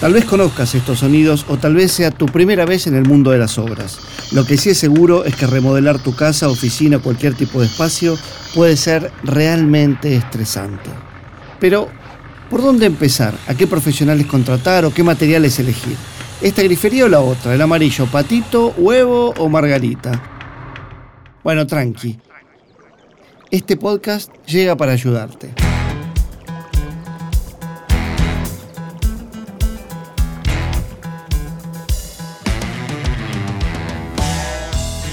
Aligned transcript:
Tal 0.00 0.14
vez 0.14 0.24
conozcas 0.24 0.74
estos 0.74 1.00
sonidos 1.00 1.44
o 1.46 1.58
tal 1.58 1.74
vez 1.74 1.92
sea 1.92 2.10
tu 2.10 2.24
primera 2.24 2.64
vez 2.64 2.86
en 2.86 2.94
el 2.94 3.06
mundo 3.06 3.32
de 3.32 3.38
las 3.38 3.58
obras. 3.58 3.98
Lo 4.32 4.46
que 4.46 4.56
sí 4.56 4.70
es 4.70 4.78
seguro 4.78 5.26
es 5.26 5.36
que 5.36 5.46
remodelar 5.46 5.98
tu 5.98 6.16
casa, 6.16 6.48
oficina 6.48 6.96
o 6.96 7.02
cualquier 7.02 7.34
tipo 7.34 7.60
de 7.60 7.66
espacio 7.66 8.16
puede 8.54 8.78
ser 8.78 9.12
realmente 9.24 10.16
estresante. 10.16 10.88
Pero, 11.58 11.88
¿por 12.48 12.62
dónde 12.62 12.86
empezar? 12.86 13.34
¿A 13.46 13.54
qué 13.54 13.66
profesionales 13.66 14.24
contratar 14.24 14.86
o 14.86 14.94
qué 14.94 15.02
materiales 15.02 15.58
elegir? 15.58 15.96
¿Esta 16.40 16.62
grifería 16.62 17.04
o 17.04 17.08
la 17.08 17.20
otra? 17.20 17.54
¿El 17.54 17.60
amarillo 17.60 18.06
patito, 18.06 18.72
huevo 18.78 19.34
o 19.36 19.50
margarita? 19.50 20.12
Bueno, 21.44 21.66
tranqui. 21.66 22.18
Este 23.50 23.76
podcast 23.76 24.32
llega 24.46 24.78
para 24.78 24.92
ayudarte. 24.92 25.69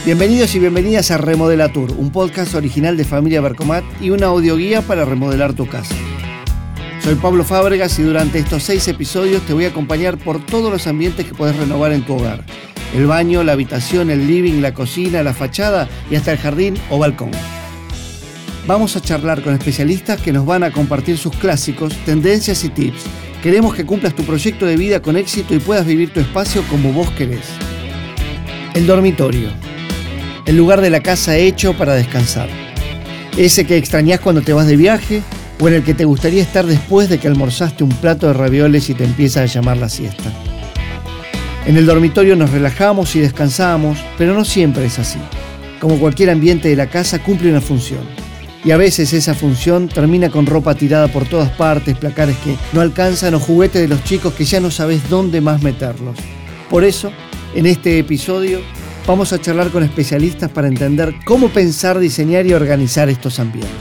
Bienvenidos 0.07 0.55
y 0.55 0.59
bienvenidas 0.59 1.11
a 1.11 1.17
Remodela 1.17 1.67
Tour, 1.67 1.91
un 1.97 2.11
podcast 2.11 2.55
original 2.55 2.95
de 2.95 3.03
Familia 3.03 3.41
Bercomat 3.41 3.83
y 3.99 4.11
una 4.11 4.27
audioguía 4.27 4.81
para 4.81 5.03
remodelar 5.03 5.53
tu 5.53 5.67
casa. 5.67 5.93
Soy 7.03 7.15
Pablo 7.15 7.43
Fábregas 7.43 7.99
y 7.99 8.03
durante 8.03 8.39
estos 8.39 8.63
seis 8.63 8.87
episodios 8.87 9.41
te 9.41 9.51
voy 9.51 9.65
a 9.65 9.67
acompañar 9.67 10.17
por 10.17 10.39
todos 10.45 10.71
los 10.71 10.87
ambientes 10.87 11.25
que 11.25 11.33
puedes 11.33 11.57
renovar 11.57 11.91
en 11.91 12.03
tu 12.03 12.13
hogar. 12.13 12.45
El 12.95 13.05
baño, 13.05 13.43
la 13.43 13.51
habitación, 13.51 14.09
el 14.09 14.27
living, 14.27 14.61
la 14.61 14.73
cocina, 14.73 15.23
la 15.23 15.33
fachada 15.33 15.89
y 16.09 16.15
hasta 16.15 16.31
el 16.31 16.37
jardín 16.37 16.75
o 16.89 16.99
balcón. 16.99 17.31
Vamos 18.65 18.95
a 18.95 19.01
charlar 19.01 19.43
con 19.43 19.55
especialistas 19.55 20.21
que 20.21 20.31
nos 20.31 20.45
van 20.45 20.63
a 20.63 20.71
compartir 20.71 21.17
sus 21.17 21.35
clásicos, 21.35 21.93
tendencias 22.05 22.63
y 22.63 22.69
tips. 22.69 23.03
Queremos 23.43 23.75
que 23.75 23.85
cumplas 23.85 24.15
tu 24.15 24.23
proyecto 24.23 24.65
de 24.65 24.77
vida 24.77 25.01
con 25.01 25.17
éxito 25.17 25.53
y 25.53 25.59
puedas 25.59 25.85
vivir 25.85 26.13
tu 26.13 26.21
espacio 26.21 26.63
como 26.69 26.93
vos 26.93 27.11
querés. 27.11 27.43
El 28.73 28.87
dormitorio 28.87 29.66
el 30.47 30.55
lugar 30.55 30.79
de 30.79 30.89
la 30.89 31.01
casa 31.01 31.35
hecho 31.35 31.73
para 31.77 31.93
descansar. 31.93 32.47
Ese 33.35 33.65
que 33.65 33.77
extrañás 33.77 34.21
cuando 34.21 34.41
te 34.41 34.53
vas 34.53 34.65
de 34.65 34.77
viaje 34.77 35.21
o 35.59 35.67
en 35.67 35.73
el 35.75 35.83
que 35.83 35.93
te 35.93 36.05
gustaría 36.05 36.41
estar 36.41 36.65
después 36.65 37.09
de 37.09 37.19
que 37.19 37.27
almorzaste 37.27 37.83
un 37.83 37.89
plato 37.89 38.27
de 38.27 38.33
ravioles 38.33 38.89
y 38.89 38.93
te 38.93 39.03
empieza 39.03 39.41
a 39.41 39.45
llamar 39.45 39.75
la 39.75 39.89
siesta. 39.89 40.31
En 41.65 41.75
el 41.75 41.85
dormitorio 41.85 42.37
nos 42.37 42.51
relajamos 42.51 43.13
y 43.17 43.19
descansamos, 43.19 43.99
pero 44.17 44.33
no 44.33 44.45
siempre 44.45 44.85
es 44.85 44.97
así. 44.99 45.19
Como 45.81 45.99
cualquier 45.99 46.29
ambiente 46.29 46.69
de 46.69 46.77
la 46.77 46.87
casa 46.87 47.19
cumple 47.19 47.51
una 47.51 47.61
función. 47.61 47.99
Y 48.63 48.71
a 48.71 48.77
veces 48.77 49.11
esa 49.11 49.33
función 49.33 49.89
termina 49.89 50.29
con 50.29 50.45
ropa 50.45 50.75
tirada 50.75 51.09
por 51.09 51.25
todas 51.25 51.49
partes, 51.49 51.97
placares 51.97 52.37
que 52.37 52.55
no 52.71 52.79
alcanzan 52.79 53.33
o 53.33 53.39
juguetes 53.39 53.81
de 53.81 53.89
los 53.89 54.03
chicos 54.05 54.33
que 54.33 54.45
ya 54.45 54.61
no 54.61 54.71
sabes 54.71 55.09
dónde 55.09 55.41
más 55.41 55.61
meterlos. 55.61 56.17
Por 56.69 56.85
eso, 56.85 57.11
en 57.53 57.65
este 57.65 57.99
episodio 57.99 58.61
Vamos 59.07 59.31
a 59.31 59.39
charlar 59.39 59.71
con 59.71 59.83
especialistas 59.83 60.51
para 60.51 60.67
entender 60.67 61.13
cómo 61.25 61.47
pensar, 61.47 61.97
diseñar 61.97 62.45
y 62.45 62.53
organizar 62.53 63.07
estos 63.07 63.39
ambientes. 63.39 63.71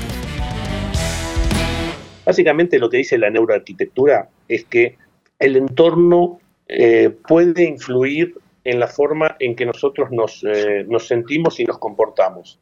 Básicamente 2.24 2.78
lo 2.78 2.88
que 2.88 2.98
dice 2.98 3.18
la 3.18 3.28
neuroarquitectura 3.28 4.28
es 4.46 4.64
que 4.66 4.96
el 5.40 5.56
entorno 5.56 6.38
eh, 6.68 7.10
puede 7.26 7.64
influir 7.64 8.36
en 8.62 8.78
la 8.78 8.86
forma 8.86 9.34
en 9.40 9.56
que 9.56 9.66
nosotros 9.66 10.12
nos, 10.12 10.44
eh, 10.44 10.86
sentimos 11.00 11.58
y 11.58 11.64
nos 11.64 11.78
comportamos. 11.78 12.60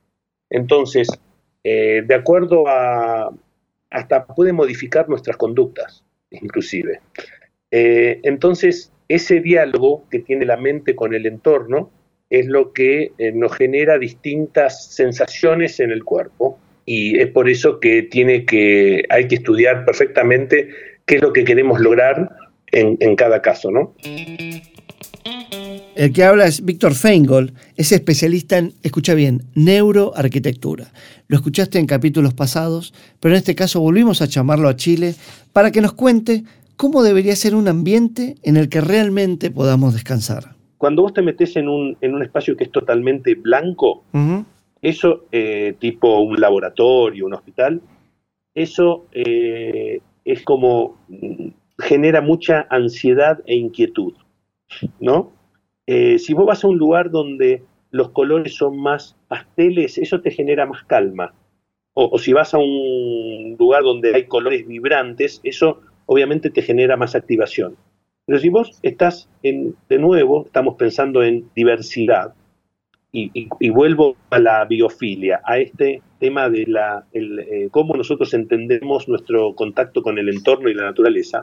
Entonces, 0.49 1.09
eh, 1.65 2.03
de 2.07 2.15
acuerdo 2.15 2.67
a, 2.67 3.31
hasta 3.91 4.25
puede 4.25 4.55
modificar 4.55 5.07
nuestras 5.11 5.37
conductas, 5.37 6.03
inclusive. 6.31 7.03
entonces, 7.71 8.91
ese 9.09 9.41
diálogo 9.41 10.05
que 10.11 10.21
tiene 10.21 10.47
la 10.47 10.57
mente 10.57 10.97
con 10.97 11.13
el 11.13 11.27
entorno 11.27 11.91
es 12.41 12.47
lo 12.47 12.73
que 12.73 13.13
eh, 13.19 13.33
nos 13.33 13.55
genera 13.55 13.99
distintas 13.99 14.93
sensaciones 14.95 15.81
en 15.81 15.91
el 15.91 16.05
cuerpo 16.05 16.59
y 16.87 17.19
es 17.19 17.29
por 17.29 17.49
eso 17.49 17.81
que 17.81 18.03
tiene 18.03 18.45
que 18.45 19.05
hay 19.09 19.29
que 19.29 19.37
estudiar 19.37 19.85
perfectamente 19.85 20.69
qué 21.07 21.17
es 21.17 21.23
lo 21.23 21.33
que 21.33 21.45
queremos 21.45 21.81
lograr 21.81 22.31
en, 22.73 23.15
cada 23.15 23.41
caso, 23.41 23.71
¿no? 23.71 23.95
El 25.95 26.13
que 26.13 26.25
habla 26.25 26.47
es 26.47 26.65
Víctor 26.65 26.95
Feingold, 26.95 27.55
es 27.77 27.93
especialista 27.93 28.59
en, 28.59 28.73
escucha 28.83 29.15
bien, 29.15 29.45
neuroarquitectura. 29.55 30.93
Lo 31.29 31.37
escuchaste 31.37 31.79
en 31.79 31.87
capítulos 31.87 32.35
pasados, 32.35 32.93
pero 33.21 33.35
en 33.35 33.39
este 33.39 33.55
caso 33.55 33.81
volvimos 33.81 34.23
a 34.23 34.27
llamarlo 34.27 34.69
a 34.69 34.75
Chile 34.75 35.15
para 35.53 35.71
que 35.71 35.81
nos 35.81 35.93
cuente 35.93 36.43
cómo 36.77 37.05
debería 37.05 37.37
ser 37.37 37.55
un 37.55 37.69
ambiente 37.69 38.35
en 38.43 38.57
el 38.57 38.69
que 38.69 38.81
realmente 38.81 39.53
podamos 39.53 39.95
descansar 39.95 40.54
cuando 40.85 41.01
vos 41.01 41.15
te 41.15 41.23
metes 41.23 41.57
en 41.57 41.67
un, 41.67 41.97
en 42.03 42.15
un 42.15 42.23
espacio 42.23 42.59
que 42.59 42.65
es 42.65 42.71
totalmente 42.71 43.37
blanco, 43.37 44.05
eso, 44.83 45.25
eh, 45.33 45.77
tipo 45.79 46.19
un 46.19 46.39
laboratorio, 46.39 47.25
un 47.25 47.33
hospital, 47.33 47.81
eso 48.55 49.07
eh, 49.13 50.01
es 50.27 50.43
como 50.43 50.99
mm, 51.09 51.49
genera 51.79 52.21
mucha 52.21 52.67
ansiedad 52.69 53.41
e 53.47 53.55
inquietud, 53.55 54.13
¿no? 55.01 55.33
Eh, 55.87 56.19
si 56.19 56.35
vos 56.35 56.45
vas 56.45 56.63
a 56.65 56.69
un 56.69 56.77
lugar 56.77 57.11
donde 57.11 57.63
los 57.91 58.11
colores 58.11 58.55
son 58.55 58.79
más 58.79 59.17
pasteles, 59.27 59.97
eso 59.97 60.21
te 60.21 60.33
genera 60.33 60.67
más 60.67 60.85
calma. 60.85 61.33
o, 61.95 62.19
si 62.19 62.35
vas 62.35 62.53
a 62.53 62.59
un 62.59 63.57
lugar 63.59 63.85
donde 63.85 64.15
hay 64.15 64.27
colores 64.27 64.67
vibrantes, 64.67 65.41
eso 65.45 65.81
obviamente 66.05 66.51
te 66.51 66.61
genera 66.61 66.99
más 66.99 67.15
activación. 67.15 67.75
Pero 68.27 68.39
si 68.39 68.49
vos 68.49 68.79
estás 68.83 69.29
en, 69.43 69.75
de 69.89 69.99
nuevo, 69.99 70.47
estamos 70.47 70.77
pensando 70.77 71.23
en 71.23 71.51
diversidad, 71.55 72.35
y, 73.17 73.71
vuelvo 73.71 74.17
a 74.31 74.41
la 74.41 74.65
biofilia, 74.65 75.41
a 75.45 75.59
este 75.59 76.03
tema 76.19 76.51
de 76.51 76.67
la, 76.67 77.07
eh, 77.13 77.69
cómo 77.71 77.95
nosotros 77.95 78.35
entendemos 78.35 79.09
nuestro 79.09 79.55
contacto 79.55 80.03
con 80.03 80.19
el 80.19 80.29
entorno 80.29 80.69
y 80.69 80.75
la 80.75 80.85
naturaleza. 80.85 81.43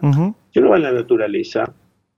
Si 0.52 0.60
uno 0.60 0.72
va 0.72 0.76
a 0.76 0.80
la 0.80 0.92
naturaleza, 0.92 1.74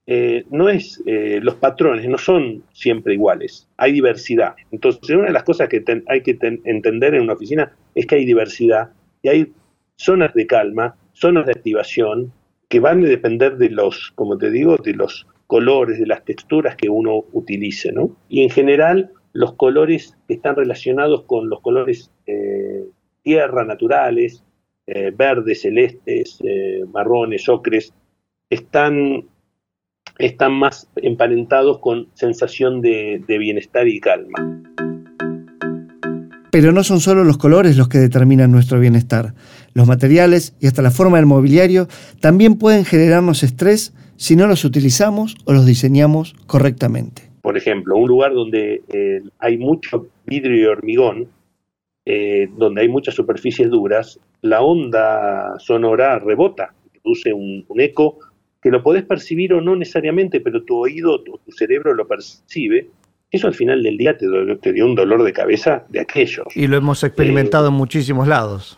eh, 0.07 0.43
no 0.49 0.69
es, 0.69 1.01
eh, 1.05 1.39
los 1.41 1.55
patrones 1.55 2.07
no 2.09 2.17
son 2.17 2.63
siempre 2.73 3.13
iguales, 3.13 3.69
hay 3.77 3.91
diversidad. 3.91 4.55
Entonces, 4.71 5.07
una 5.11 5.27
de 5.27 5.33
las 5.33 5.43
cosas 5.43 5.69
que 5.69 5.83
hay 6.07 6.21
que 6.21 6.37
entender 6.63 7.13
en 7.13 7.21
una 7.21 7.33
oficina 7.33 7.71
es 7.93 8.07
que 8.07 8.15
hay 8.15 8.25
diversidad 8.25 8.89
y 9.21 9.29
hay 9.29 9.53
zonas 9.95 10.33
de 10.33 10.47
calma, 10.47 10.95
zonas 11.13 11.45
de 11.45 11.51
activación, 11.51 12.33
que 12.73 12.79
van 12.79 13.05
a 13.05 13.07
depender 13.07 13.57
de 13.57 13.69
los, 13.69 14.11
como 14.15 14.35
te 14.35 14.49
digo, 14.49 14.77
de 14.77 14.95
los 14.95 15.27
colores, 15.45 15.99
de 15.99 16.07
las 16.07 16.25
texturas 16.25 16.75
que 16.75 16.89
uno 16.89 17.23
utilice, 17.31 17.91
¿no? 17.91 18.17
Y 18.29 18.41
en 18.41 18.49
general, 18.49 19.11
los 19.31 19.53
colores 19.53 20.17
que 20.27 20.33
están 20.33 20.55
relacionados 20.55 21.21
con 21.25 21.51
los 21.51 21.61
colores 21.61 22.09
eh, 22.25 22.83
tierra 23.21 23.63
naturales, 23.63 24.43
eh, 24.87 25.11
verdes, 25.15 25.61
celestes, 25.61 26.39
eh, 26.43 26.83
marrones, 26.91 27.47
ocres, 27.47 27.93
están, 28.49 29.27
están 30.17 30.53
más 30.53 30.89
emparentados 30.95 31.77
con 31.77 32.07
sensación 32.15 32.81
de 32.81 33.37
bienestar 33.37 33.87
y 33.87 33.99
calma. 33.99 34.63
Pero 36.53 36.71
no 36.71 36.83
son 36.83 36.99
solo 36.99 37.23
los 37.23 37.39
colores 37.39 37.77
los 37.77 37.87
que 37.87 37.97
determinan 37.97 38.51
nuestro 38.51 38.79
bienestar. 38.79 39.33
Los 39.73 39.87
materiales 39.87 40.55
y 40.59 40.67
hasta 40.67 40.83
la 40.83 40.91
forma 40.91 41.17
del 41.17 41.25
mobiliario 41.25 41.87
también 42.19 42.59
pueden 42.59 42.85
generarnos 42.85 43.41
estrés 43.41 43.91
si 44.17 44.35
no 44.35 44.45
los 44.45 44.63
utilizamos 44.63 45.35
o 45.45 45.53
los 45.53 45.65
diseñamos 45.65 46.35
correctamente. 46.45 47.23
Por 47.41 47.57
ejemplo, 47.57 47.97
un 47.97 48.07
lugar 48.07 48.35
donde 48.35 48.83
eh, 48.93 49.23
hay 49.39 49.57
mucho 49.57 50.05
vidrio 50.27 50.55
y 50.55 50.65
hormigón, 50.65 51.27
eh, 52.05 52.47
donde 52.55 52.81
hay 52.81 52.87
muchas 52.87 53.15
superficies 53.15 53.71
duras, 53.71 54.19
la 54.43 54.61
onda 54.61 55.57
sonora 55.57 56.19
rebota, 56.19 56.75
produce 57.01 57.33
un, 57.33 57.65
eco 57.77 58.19
que 58.61 58.69
lo 58.69 58.83
podés 58.83 59.05
percibir 59.05 59.55
o 59.55 59.61
no 59.61 59.75
necesariamente, 59.75 60.39
pero 60.39 60.63
tu 60.63 60.75
oído, 60.75 61.19
tu, 61.23 61.39
tu 61.43 61.51
cerebro 61.51 61.95
lo 61.95 62.07
percibe 62.07 62.89
eso 63.33 63.47
al 63.47 63.55
final 63.55 63.81
del 63.81 63.97
día 63.97 64.15
te, 64.15 64.73
dio 64.73 64.85
un 64.85 64.93
dolor 64.93 65.23
de 65.23 65.33
cabeza 65.33 65.83
de 65.89 65.99
aquello. 65.99 66.43
Y 66.53 66.67
lo 66.67 66.77
hemos 66.77 67.03
experimentado 67.03 67.69
en 67.69 67.73
muchísimos 67.73 68.27
lados. 68.27 68.77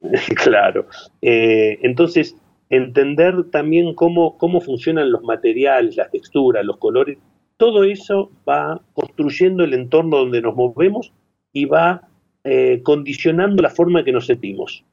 claro. 0.34 0.88
Eh, 1.22 1.78
entonces, 1.82 2.34
entender 2.68 3.44
también 3.52 3.94
cómo, 3.94 4.36
cómo 4.38 4.60
funcionan 4.60 5.12
los 5.12 5.22
materiales, 5.22 5.96
las 5.96 6.10
texturas, 6.10 6.64
los 6.64 6.78
colores, 6.78 7.16
todo 7.58 7.84
eso 7.84 8.32
va 8.46 8.80
construyendo 8.92 9.62
el 9.62 9.72
entorno 9.72 10.18
donde 10.18 10.42
nos 10.42 10.56
movemos 10.56 11.12
y 11.52 11.66
va 11.66 12.08
eh, 12.42 12.80
condicionando 12.82 13.62
la 13.62 13.70
forma 13.70 14.02
que 14.02 14.10
nos 14.10 14.26
sentimos. 14.26 14.84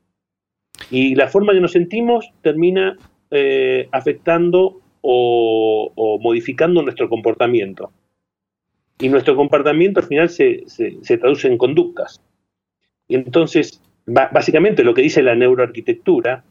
Y 0.92 1.16
la 1.16 1.28
forma 1.30 1.54
que 1.54 1.62
nos 1.62 1.72
sentimos 1.72 2.30
termina 2.44 2.96
eh, 3.32 3.90
afectando 3.92 4.82
o 5.02 6.20
modificando 6.22 6.82
nuestro 6.82 7.10
comportamiento. 7.10 7.92
Y 9.00 9.10
nuestro 9.10 9.36
comportamiento 9.36 10.00
al 10.00 10.06
final 10.06 10.30
se, 10.30 10.66
traduce 11.20 11.48
en 11.48 11.58
conductas. 11.58 12.22
Y 13.08 13.16
entonces, 13.16 13.82
básicamente 14.06 14.84
lo 14.84 14.94
que 14.94 15.02
dice 15.02 15.22
la 15.22 15.36
neuroarquitectura 15.36 16.44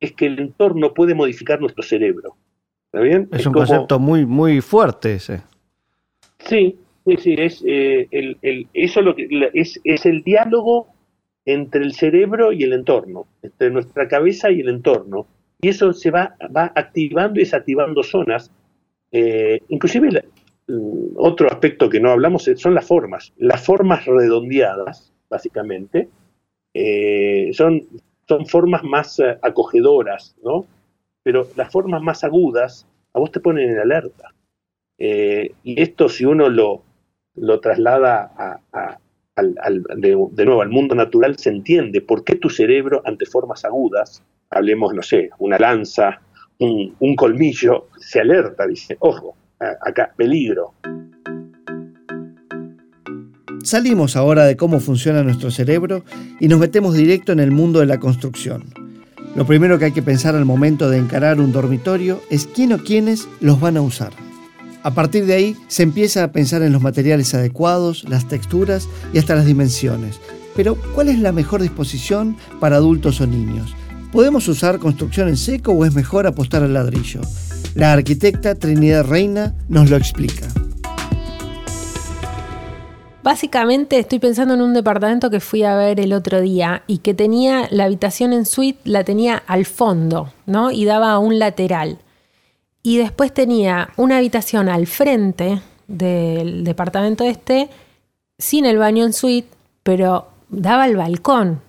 es 0.00 0.12
que 0.12 0.26
el 0.26 0.38
entorno 0.38 0.92
puede 0.92 1.14
modificar 1.14 1.60
nuestro 1.60 1.82
cerebro. 1.82 2.36
¿Está 2.86 3.00
bien? 3.00 3.28
Es, 3.32 3.46
un 3.46 3.52
concepto 3.52 3.98
muy, 3.98 4.26
muy 4.26 4.60
fuerte 4.60 5.14
ese. 5.14 5.42
Sí, 6.38 6.78
sí, 7.04 7.16
sí, 7.16 7.34
es, 7.38 7.62
eh, 7.66 8.08
el, 8.10 8.68
eso 8.74 9.00
lo 9.00 9.14
que, 9.14 9.50
es, 9.54 9.80
es 9.84 10.06
el 10.06 10.22
diálogo 10.22 10.88
entre 11.46 11.84
el 11.84 11.94
cerebro 11.94 12.52
y 12.52 12.64
el 12.64 12.72
entorno, 12.72 13.26
entre 13.42 13.70
nuestra 13.70 14.08
cabeza 14.08 14.50
y 14.50 14.60
el 14.60 14.68
entorno. 14.68 15.26
Y 15.60 15.68
eso 15.68 15.92
se 15.92 16.10
va, 16.10 16.36
va 16.54 16.72
activando 16.74 17.40
y 17.40 17.44
desactivando 17.44 18.02
zonas. 18.02 18.50
Eh, 19.12 19.60
inclusive 19.68 20.24
otro 21.16 21.48
aspecto 21.48 21.88
que 21.88 22.00
no 22.00 22.10
hablamos 22.10 22.50
son 22.56 22.74
las 22.74 22.86
formas. 22.86 23.32
Las 23.38 23.64
formas 23.64 24.04
redondeadas, 24.04 25.12
básicamente, 25.30 26.08
eh, 26.74 27.50
son, 27.52 27.82
son 28.28 28.46
formas 28.46 28.82
más 28.82 29.18
eh, 29.20 29.38
acogedoras, 29.42 30.36
¿no? 30.42 30.66
Pero 31.22 31.48
las 31.56 31.70
formas 31.70 32.02
más 32.02 32.24
agudas 32.24 32.86
a 33.12 33.18
vos 33.18 33.32
te 33.32 33.40
ponen 33.40 33.70
en 33.70 33.78
alerta. 33.78 34.32
y 34.98 35.80
esto 35.80 36.08
si 36.08 36.24
uno 36.24 36.48
lo, 36.48 36.82
lo 37.34 37.60
traslada 37.60 38.32
a, 38.72 38.98
de, 39.36 40.44
nuevo 40.44 40.62
al 40.62 40.70
mundo 40.70 40.94
natural, 40.94 41.36
se 41.38 41.50
entiende 41.50 42.00
por 42.00 42.24
qué 42.24 42.36
tu 42.36 42.48
cerebro 42.48 43.02
ante 43.04 43.26
formas 43.26 43.64
agudas, 43.64 44.22
hablemos, 44.50 44.94
no 44.94 45.02
sé, 45.02 45.30
una 45.38 45.58
lanza, 45.58 46.20
un, 46.58 47.16
colmillo, 47.16 47.88
se 47.98 48.20
alerta, 48.20 48.66
dice, 48.66 48.96
ojo, 49.00 49.36
acá, 49.60 50.12
peligro. 50.16 50.74
Salimos 53.62 54.14
ahora 54.14 54.44
de 54.44 54.56
cómo 54.56 54.78
funciona 54.78 55.22
nuestro 55.22 55.50
cerebro 55.50 56.04
y 56.38 56.48
nos 56.48 56.60
metemos 56.60 56.94
directo 56.94 57.32
en 57.32 57.40
el 57.40 57.50
mundo 57.50 57.80
de 57.80 57.86
la 57.86 57.98
construcción. 57.98 58.64
Lo 59.34 59.44
primero 59.44 59.78
que 59.78 59.86
hay 59.86 59.92
que 59.92 60.02
pensar 60.02 60.34
al 60.34 60.44
momento 60.44 60.88
de 60.88 60.98
encarar 60.98 61.40
un 61.40 61.52
dormitorio 61.52 62.22
es 62.30 62.46
quién 62.46 62.72
o 62.72 62.78
quiénes 62.78 63.28
los 63.40 63.60
van 63.60 63.76
a 63.76 63.82
usar. 63.82 64.12
A 64.82 64.94
partir 64.94 65.26
de 65.26 65.34
ahí 65.34 65.56
se 65.66 65.82
empieza 65.82 66.22
a 66.22 66.30
pensar 66.30 66.62
en 66.62 66.72
los 66.72 66.80
materiales 66.80 67.34
adecuados, 67.34 68.04
las 68.08 68.28
texturas 68.28 68.88
y 69.12 69.18
hasta 69.18 69.34
las 69.34 69.44
dimensiones. 69.44 70.20
Pero, 70.54 70.76
¿cuál 70.94 71.08
es 71.08 71.18
la 71.18 71.32
mejor 71.32 71.60
disposición 71.60 72.36
para 72.60 72.76
adultos 72.76 73.20
o 73.20 73.26
niños? 73.26 73.74
¿Podemos 74.12 74.46
usar 74.46 74.78
construcción 74.78 75.28
en 75.28 75.36
seco 75.36 75.72
o 75.72 75.84
es 75.84 75.92
mejor 75.92 76.26
apostar 76.26 76.62
al 76.62 76.72
ladrillo? 76.72 77.20
La 77.76 77.92
arquitecta 77.92 78.54
Trinidad 78.54 79.04
Reina 79.04 79.54
nos 79.68 79.90
lo 79.90 79.98
explica. 79.98 80.46
Básicamente 83.22 83.98
estoy 83.98 84.18
pensando 84.18 84.54
en 84.54 84.62
un 84.62 84.72
departamento 84.72 85.28
que 85.28 85.40
fui 85.40 85.62
a 85.62 85.76
ver 85.76 86.00
el 86.00 86.14
otro 86.14 86.40
día 86.40 86.84
y 86.86 86.98
que 86.98 87.12
tenía 87.12 87.68
la 87.70 87.84
habitación 87.84 88.32
en 88.32 88.46
suite, 88.46 88.80
la 88.84 89.04
tenía 89.04 89.42
al 89.46 89.66
fondo, 89.66 90.32
¿no? 90.46 90.70
Y 90.70 90.86
daba 90.86 91.12
a 91.12 91.18
un 91.18 91.38
lateral. 91.38 91.98
Y 92.82 92.96
después 92.96 93.34
tenía 93.34 93.90
una 93.98 94.16
habitación 94.16 94.70
al 94.70 94.86
frente 94.86 95.60
del 95.86 96.64
departamento 96.64 97.24
este, 97.24 97.68
sin 98.38 98.64
el 98.64 98.78
baño 98.78 99.04
en 99.04 99.12
suite, 99.12 99.50
pero 99.82 100.28
daba 100.48 100.84
al 100.84 100.96
balcón. 100.96 101.60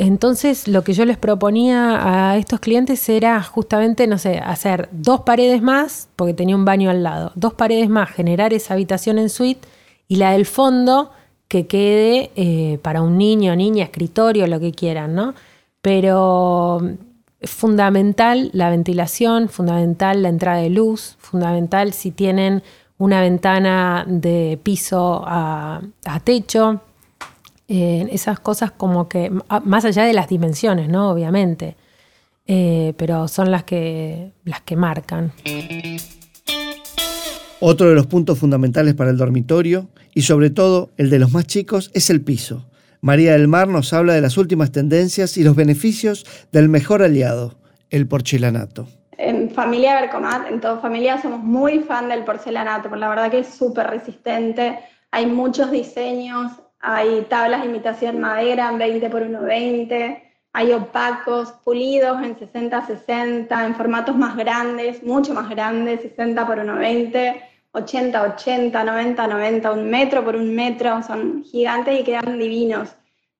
Entonces 0.00 0.66
lo 0.66 0.82
que 0.82 0.94
yo 0.94 1.04
les 1.04 1.18
proponía 1.18 2.30
a 2.30 2.38
estos 2.38 2.58
clientes 2.58 3.06
era 3.10 3.42
justamente, 3.42 4.06
no 4.06 4.16
sé, 4.16 4.38
hacer 4.38 4.88
dos 4.92 5.20
paredes 5.20 5.60
más, 5.60 6.08
porque 6.16 6.32
tenía 6.32 6.56
un 6.56 6.64
baño 6.64 6.88
al 6.88 7.02
lado, 7.02 7.32
dos 7.34 7.52
paredes 7.52 7.90
más, 7.90 8.08
generar 8.08 8.54
esa 8.54 8.72
habitación 8.72 9.18
en 9.18 9.28
suite 9.28 9.68
y 10.08 10.16
la 10.16 10.32
del 10.32 10.46
fondo 10.46 11.10
que 11.48 11.66
quede 11.66 12.30
eh, 12.34 12.78
para 12.80 13.02
un 13.02 13.18
niño, 13.18 13.54
niña, 13.54 13.84
escritorio, 13.84 14.46
lo 14.46 14.58
que 14.58 14.72
quieran, 14.72 15.14
¿no? 15.14 15.34
Pero 15.82 16.80
fundamental 17.42 18.48
la 18.54 18.70
ventilación, 18.70 19.50
fundamental 19.50 20.22
la 20.22 20.30
entrada 20.30 20.60
de 20.60 20.70
luz, 20.70 21.16
fundamental 21.18 21.92
si 21.92 22.10
tienen 22.10 22.62
una 22.96 23.20
ventana 23.20 24.06
de 24.08 24.58
piso 24.62 25.22
a, 25.26 25.82
techo, 26.24 26.80
eh, 27.72 28.08
esas 28.10 28.40
cosas 28.40 28.72
como 28.72 29.08
que, 29.08 29.30
más 29.62 29.84
allá 29.84 30.02
de 30.02 30.12
las 30.12 30.28
dimensiones, 30.28 30.88
¿no? 30.88 31.08
Obviamente, 31.08 31.76
eh, 32.44 32.94
pero 32.96 33.28
son 33.28 33.52
las 33.52 33.62
que, 33.62 34.32
las 34.44 34.60
que 34.62 34.74
marcan. 34.74 35.32
Otro 37.60 37.88
de 37.88 37.94
los 37.94 38.08
puntos 38.08 38.40
fundamentales 38.40 38.94
para 38.94 39.10
el 39.10 39.16
dormitorio, 39.16 39.86
y 40.12 40.22
sobre 40.22 40.50
todo 40.50 40.90
el 40.96 41.10
de 41.10 41.20
los 41.20 41.30
más 41.30 41.46
chicos, 41.46 41.92
es 41.94 42.10
el 42.10 42.22
piso. 42.22 42.66
María 43.02 43.34
del 43.34 43.46
Mar 43.46 43.68
nos 43.68 43.92
habla 43.92 44.14
de 44.14 44.20
las 44.20 44.36
últimas 44.36 44.72
tendencias 44.72 45.36
y 45.36 45.44
los 45.44 45.54
beneficios 45.54 46.26
del 46.50 46.68
mejor 46.68 47.04
aliado, 47.04 47.54
el 47.90 48.08
porcelanato. 48.08 48.88
En 49.16 49.48
familia 49.48 50.00
Bercomat, 50.00 50.50
en 50.50 50.60
toda 50.60 50.78
familia, 50.78 51.22
somos 51.22 51.38
muy 51.38 51.78
fan 51.78 52.08
del 52.08 52.24
porcelanato, 52.24 52.88
porque 52.88 52.98
la 52.98 53.08
verdad 53.10 53.30
que 53.30 53.38
es 53.38 53.46
súper 53.54 53.86
resistente. 53.86 54.76
Hay 55.12 55.26
muchos 55.26 55.70
diseños, 55.70 56.50
hay 56.80 57.26
tablas 57.28 57.62
de 57.62 57.68
imitación 57.68 58.20
madera 58.20 58.70
en 58.70 58.78
20 58.78 59.10
por 59.10 59.22
1,20, 59.22 60.22
hay 60.52 60.72
opacos, 60.72 61.52
pulidos 61.64 62.22
en 62.22 62.36
60-60, 62.36 63.66
en 63.66 63.74
formatos 63.74 64.16
más 64.16 64.36
grandes, 64.36 65.02
mucho 65.04 65.32
más 65.32 65.48
grandes, 65.48 66.00
60 66.00 66.46
por 66.46 66.58
1,20, 66.58 67.40
80-80, 67.72 68.72
90-90, 68.72 69.72
un 69.72 69.90
metro 69.90 70.24
por 70.24 70.34
un 70.34 70.54
metro, 70.54 71.02
son 71.02 71.44
gigantes 71.44 72.00
y 72.00 72.04
quedan 72.04 72.38
divinos. 72.38 72.88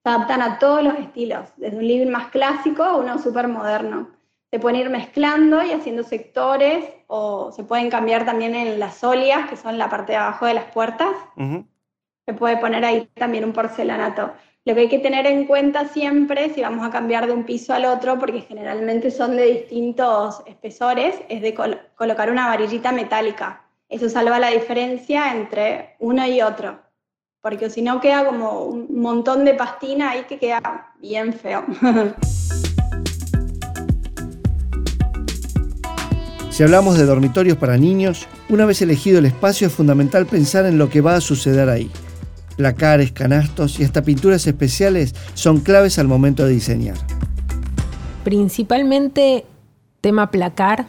Se 0.03 0.09
adaptan 0.09 0.41
a 0.41 0.57
todos 0.57 0.83
los 0.83 0.95
estilos, 0.95 1.49
desde 1.57 1.77
un 1.77 1.87
living 1.87 2.11
más 2.11 2.27
clásico 2.29 2.83
a 2.83 2.95
uno 2.95 3.19
súper 3.19 3.47
moderno. 3.47 4.09
Se 4.49 4.59
pueden 4.59 4.79
ir 4.79 4.89
mezclando 4.89 5.63
y 5.63 5.71
haciendo 5.71 6.03
sectores 6.03 6.85
o 7.07 7.51
se 7.51 7.63
pueden 7.63 7.89
cambiar 7.89 8.25
también 8.25 8.55
en 8.55 8.79
las 8.79 9.03
olias, 9.03 9.49
que 9.49 9.57
son 9.57 9.77
la 9.77 9.89
parte 9.89 10.13
de 10.13 10.17
abajo 10.17 10.45
de 10.45 10.53
las 10.53 10.65
puertas. 10.71 11.13
Se 12.25 12.33
puede 12.33 12.57
poner 12.57 12.85
ahí 12.85 13.09
también 13.15 13.45
un 13.45 13.53
porcelanato. 13.53 14.31
Lo 14.65 14.75
que 14.75 14.81
hay 14.81 14.89
que 14.89 14.99
tener 14.99 15.25
en 15.25 15.45
cuenta 15.45 15.87
siempre, 15.87 16.53
si 16.53 16.61
vamos 16.61 16.85
a 16.87 16.91
cambiar 16.91 17.25
de 17.25 17.33
un 17.33 17.45
piso 17.45 17.73
al 17.73 17.85
otro, 17.85 18.19
porque 18.19 18.41
generalmente 18.41 19.09
son 19.09 19.35
de 19.35 19.45
distintos 19.45 20.43
espesores, 20.45 21.15
es 21.29 21.41
de 21.41 21.55
colocar 21.95 22.29
una 22.29 22.47
varillita 22.47 22.91
metálica 22.91 23.61
eso 23.91 24.09
salva 24.09 24.39
la 24.39 24.51
diferencia 24.51 25.33
entre 25.35 25.97
uno 25.99 26.25
y 26.25 26.41
otro, 26.41 26.79
porque 27.41 27.69
si 27.69 27.81
no 27.81 27.99
queda 27.99 28.25
como 28.25 28.63
un 28.63 29.01
montón 29.01 29.43
de 29.43 29.53
pastina 29.53 30.11
ahí 30.11 30.23
que 30.29 30.39
queda 30.39 30.93
bien 30.99 31.33
feo. 31.33 31.65
Si 36.49 36.63
hablamos 36.63 36.97
de 36.97 37.05
dormitorios 37.05 37.57
para 37.57 37.77
niños, 37.77 38.27
una 38.49 38.65
vez 38.65 38.81
elegido 38.81 39.19
el 39.19 39.25
espacio 39.25 39.67
es 39.67 39.73
fundamental 39.73 40.25
pensar 40.25 40.65
en 40.65 40.77
lo 40.77 40.89
que 40.89 40.99
va 40.99 41.15
a 41.15 41.21
suceder 41.21 41.69
ahí. 41.69 41.89
Placares, 42.61 43.11
canastos 43.11 43.79
y 43.79 43.83
hasta 43.83 44.03
pinturas 44.03 44.45
especiales 44.45 45.15
son 45.33 45.61
claves 45.61 45.97
al 45.97 46.07
momento 46.07 46.45
de 46.45 46.51
diseñar. 46.51 46.95
Principalmente 48.23 49.45
tema 49.99 50.29
placar, 50.29 50.85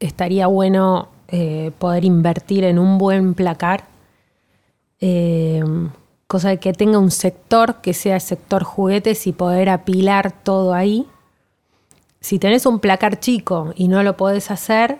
estaría 0.00 0.48
bueno 0.48 1.10
eh, 1.28 1.70
poder 1.78 2.04
invertir 2.04 2.64
en 2.64 2.80
un 2.80 2.98
buen 2.98 3.34
placar, 3.34 3.84
eh, 5.00 5.62
cosa 6.26 6.48
de 6.48 6.58
que 6.58 6.72
tenga 6.72 6.98
un 6.98 7.12
sector 7.12 7.76
que 7.82 7.94
sea 7.94 8.16
el 8.16 8.20
sector 8.20 8.64
juguetes 8.64 9.28
y 9.28 9.32
poder 9.32 9.68
apilar 9.68 10.32
todo 10.32 10.74
ahí. 10.74 11.06
Si 12.20 12.40
tenés 12.40 12.66
un 12.66 12.80
placar 12.80 13.20
chico 13.20 13.72
y 13.76 13.86
no 13.86 14.02
lo 14.02 14.16
podés 14.16 14.50
hacer, 14.50 14.98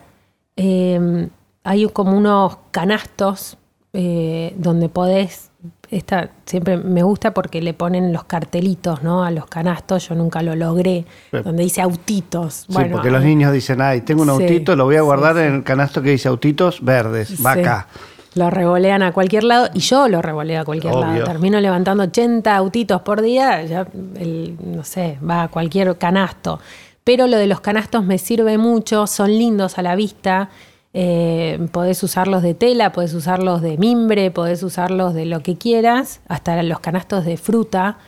eh, 0.54 1.28
hay 1.64 1.86
como 1.86 2.16
unos 2.16 2.58
canastos 2.70 3.58
donde 3.92 4.90
podés 4.90 5.50
esta 5.90 6.30
siempre 6.44 6.76
me 6.76 7.02
gusta 7.02 7.32
porque 7.32 7.62
le 7.62 7.74
ponen 7.74 8.12
los 8.12 8.24
cartelitos, 8.24 9.02
¿no? 9.02 9.24
A 9.24 9.30
los 9.30 9.46
canastos, 9.46 10.08
yo 10.08 10.14
nunca 10.14 10.42
lo 10.42 10.56
logré, 10.56 11.04
donde 11.30 11.62
dice 11.62 11.82
autitos. 11.82 12.66
Sí, 12.68 12.78
porque 12.90 13.10
los 13.10 13.22
niños 13.22 13.52
dicen, 13.52 13.80
ay, 13.80 14.02
tengo 14.02 14.22
un 14.22 14.30
autito, 14.30 14.76
lo 14.76 14.84
voy 14.84 14.96
a 14.96 15.02
guardar 15.02 15.38
en 15.38 15.54
el 15.54 15.62
canasto 15.64 16.02
que 16.02 16.10
dice 16.10 16.28
autitos 16.28 16.84
verdes, 16.84 17.44
va 17.44 17.52
acá. 17.52 17.86
Lo 18.34 18.50
revolean 18.50 19.02
a 19.02 19.12
cualquier 19.12 19.44
lado 19.44 19.70
y 19.72 19.80
yo 19.80 20.08
lo 20.08 20.20
revoleo 20.20 20.60
a 20.60 20.64
cualquier 20.64 20.94
lado. 20.94 21.24
Termino 21.24 21.58
levantando 21.58 22.02
80 22.02 22.54
autitos 22.54 23.00
por 23.00 23.22
día, 23.22 23.64
ya 23.64 23.86
no 23.94 24.84
sé, 24.84 25.18
va 25.26 25.44
a 25.44 25.48
cualquier 25.48 25.96
canasto. 25.96 26.60
Pero 27.02 27.28
lo 27.28 27.38
de 27.38 27.46
los 27.46 27.60
canastos 27.60 28.04
me 28.04 28.18
sirve 28.18 28.58
mucho, 28.58 29.06
son 29.06 29.30
lindos 29.30 29.78
a 29.78 29.82
la 29.82 29.94
vista 29.94 30.50
eh, 30.98 31.58
podés 31.72 32.02
usarlos 32.02 32.40
de 32.40 32.54
tela, 32.54 32.90
podés 32.90 33.12
usarlos 33.12 33.60
de 33.60 33.76
mimbre, 33.76 34.30
podés 34.30 34.62
usarlos 34.62 35.12
de 35.12 35.26
lo 35.26 35.40
que 35.42 35.58
quieras, 35.58 36.22
hasta 36.26 36.62
los 36.62 36.80
canastos 36.80 37.26
de 37.26 37.36
fruta 37.36 37.98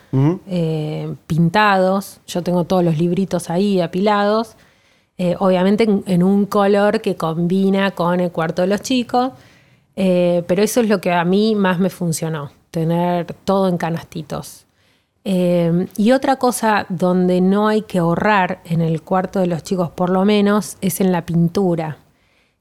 eh, 0.47 1.13
pintados. 1.27 2.19
Yo 2.25 2.41
tengo 2.41 2.63
todos 2.63 2.83
los 2.83 2.97
libritos 2.97 3.51
ahí 3.51 3.79
apilados. 3.79 4.55
Eh, 5.19 5.35
obviamente 5.37 5.83
en, 5.83 6.23
un 6.23 6.47
color 6.47 6.99
que 6.99 7.15
combina 7.15 7.91
con 7.91 8.21
el 8.21 8.31
cuarto 8.31 8.63
de 8.63 8.69
los 8.69 8.81
chicos. 8.81 9.33
pero 9.93 10.63
eso 10.63 10.81
es 10.81 10.89
lo 10.89 10.99
que 10.99 11.11
a 11.11 11.23
mí 11.23 11.53
más 11.53 11.77
me 11.77 11.91
funcionó, 11.91 12.49
tener 12.71 13.35
todo 13.43 13.67
en 13.67 13.77
canastitos. 13.77 14.65
y 15.23 16.11
otra 16.11 16.37
cosa 16.37 16.87
donde 16.89 17.39
no 17.39 17.67
hay 17.67 17.83
que 17.83 17.99
ahorrar 17.99 18.61
en 18.65 18.81
el 18.81 19.03
cuarto 19.03 19.41
de 19.41 19.45
los 19.45 19.61
chicos 19.61 19.91
por 19.91 20.09
lo 20.09 20.25
menos 20.25 20.77
es 20.81 21.01
en 21.01 21.11
la 21.11 21.23
pintura. 21.23 21.97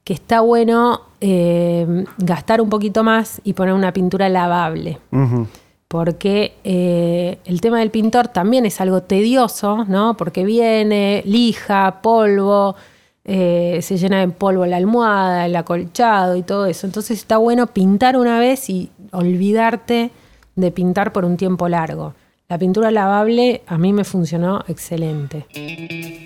Que 0.09 0.15
está 0.15 0.41
bueno 0.41 1.03
eh, 1.21 2.07
gastar 2.17 2.63
un 2.63 2.71
poquito 2.71 3.05
más 3.05 3.43
y 3.45 3.53
poner 3.53 3.75
una 3.75 3.93
pintura 3.93 4.31
lavable. 4.31 5.01
Porque 5.87 6.55
eh, 6.65 7.39
el 7.45 7.61
tema 7.61 7.81
del 7.81 7.91
pintor 7.91 8.29
también 8.29 8.65
es 8.65 8.81
algo 8.81 9.03
tedioso, 9.03 9.85
¿no? 9.85 10.17
Porque 10.17 10.47
viene, 10.47 11.23
lija, 11.27 12.01
polvo, 12.01 12.75
eh, 13.27 13.81
se 13.83 13.99
llena 13.99 14.21
de 14.21 14.29
polvo 14.29 14.65
la 14.65 14.79
almohada, 14.79 15.45
el 15.45 15.55
acolchado 15.55 16.37
y 16.37 16.43
todo 16.43 16.65
eso. 16.65 16.87
Entonces 16.87 17.19
está 17.19 17.37
bueno 17.37 17.67
pintar 17.67 18.17
una 18.17 18.39
vez 18.39 18.71
y 18.71 18.91
olvidarte 19.13 20.11
de 20.57 20.71
pintar 20.71 21.13
por 21.13 21.27
un 21.27 21.37
tiempo 21.37 21.69
largo. 21.69 22.15
La 22.51 22.57
pintura 22.57 22.91
lavable 22.91 23.61
a 23.67 23.77
mí 23.77 23.93
me 23.93 24.05
funcionó 24.05 24.65
excelente. 24.69 25.45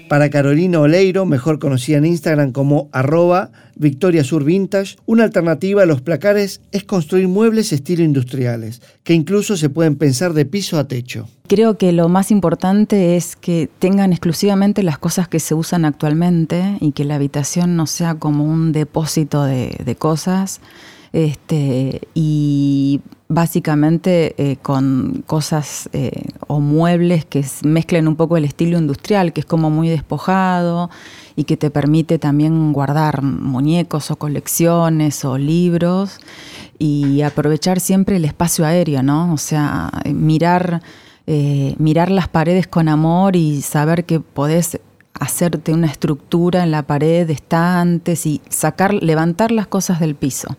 Para 0.08 0.30
Carolina 0.30 0.78
Oleiro, 0.78 1.26
mejor 1.26 1.58
conocida 1.58 1.98
en 1.98 2.06
Instagram 2.06 2.52
como 2.52 2.88
arroba 2.92 3.50
Victoria 3.74 4.22
Sur 4.22 4.44
Vintage, 4.44 4.98
una 5.04 5.24
alternativa 5.24 5.82
a 5.82 5.86
los 5.86 6.00
placares 6.00 6.60
es 6.70 6.84
construir 6.84 7.26
muebles 7.26 7.72
estilo 7.72 8.04
industriales, 8.04 8.82
que 9.02 9.14
incluso 9.14 9.56
se 9.56 9.68
pueden 9.68 9.96
pensar 9.96 10.32
de 10.32 10.44
piso 10.44 10.78
a 10.78 10.86
techo. 10.86 11.26
Creo 11.48 11.76
que 11.76 11.90
lo 11.90 12.08
más 12.08 12.30
importante 12.30 13.16
es 13.16 13.34
que 13.34 13.68
tengan 13.80 14.12
exclusivamente 14.12 14.84
las 14.84 14.98
cosas 14.98 15.26
que 15.26 15.40
se 15.40 15.54
usan 15.54 15.84
actualmente 15.84 16.76
y 16.78 16.92
que 16.92 17.04
la 17.04 17.16
habitación 17.16 17.74
no 17.74 17.88
sea 17.88 18.14
como 18.14 18.44
un 18.44 18.70
depósito 18.70 19.42
de, 19.42 19.76
de 19.84 19.96
cosas 19.96 20.60
este, 21.12 22.00
y 22.14 23.00
básicamente 23.34 24.34
eh, 24.36 24.56
con 24.60 25.24
cosas 25.26 25.88
eh, 25.92 26.24
o 26.46 26.60
muebles 26.60 27.24
que 27.24 27.44
mezclen 27.62 28.06
un 28.06 28.16
poco 28.16 28.36
el 28.36 28.44
estilo 28.44 28.78
industrial, 28.78 29.32
que 29.32 29.40
es 29.40 29.46
como 29.46 29.70
muy 29.70 29.88
despojado 29.88 30.90
y 31.34 31.44
que 31.44 31.56
te 31.56 31.70
permite 31.70 32.18
también 32.18 32.72
guardar 32.72 33.22
muñecos 33.22 34.10
o 34.10 34.16
colecciones 34.16 35.24
o 35.24 35.38
libros 35.38 36.18
y 36.78 37.22
aprovechar 37.22 37.80
siempre 37.80 38.16
el 38.16 38.24
espacio 38.24 38.66
aéreo, 38.66 39.02
¿no? 39.02 39.32
O 39.32 39.38
sea, 39.38 39.90
mirar, 40.06 40.82
eh, 41.26 41.74
mirar 41.78 42.10
las 42.10 42.28
paredes 42.28 42.66
con 42.66 42.88
amor 42.88 43.36
y 43.36 43.62
saber 43.62 44.04
que 44.04 44.20
podés 44.20 44.78
hacerte 45.18 45.72
una 45.72 45.86
estructura 45.86 46.64
en 46.64 46.70
la 46.70 46.82
pared 46.82 47.28
estantes 47.30 48.26
y 48.26 48.42
sacar, 48.48 48.94
levantar 48.94 49.52
las 49.52 49.66
cosas 49.66 50.00
del 50.00 50.16
piso 50.16 50.56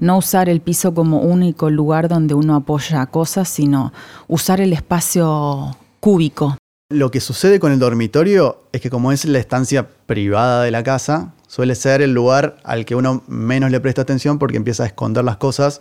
no 0.00 0.18
usar 0.18 0.48
el 0.48 0.60
piso 0.60 0.94
como 0.94 1.20
único 1.20 1.70
lugar 1.70 2.08
donde 2.08 2.34
uno 2.34 2.56
apoya 2.56 3.06
cosas, 3.06 3.48
sino 3.48 3.92
usar 4.28 4.60
el 4.60 4.72
espacio 4.72 5.76
cúbico. 6.00 6.56
Lo 6.90 7.10
que 7.10 7.20
sucede 7.20 7.60
con 7.60 7.72
el 7.72 7.78
dormitorio 7.78 8.64
es 8.72 8.80
que 8.80 8.90
como 8.90 9.10
es 9.10 9.24
la 9.24 9.38
estancia 9.38 9.88
privada 10.06 10.62
de 10.62 10.70
la 10.70 10.82
casa, 10.82 11.32
suele 11.46 11.74
ser 11.74 12.02
el 12.02 12.12
lugar 12.12 12.56
al 12.62 12.84
que 12.84 12.94
uno 12.94 13.22
menos 13.26 13.70
le 13.70 13.80
presta 13.80 14.02
atención 14.02 14.38
porque 14.38 14.56
empieza 14.56 14.82
a 14.82 14.86
esconder 14.86 15.24
las 15.24 15.38
cosas, 15.38 15.80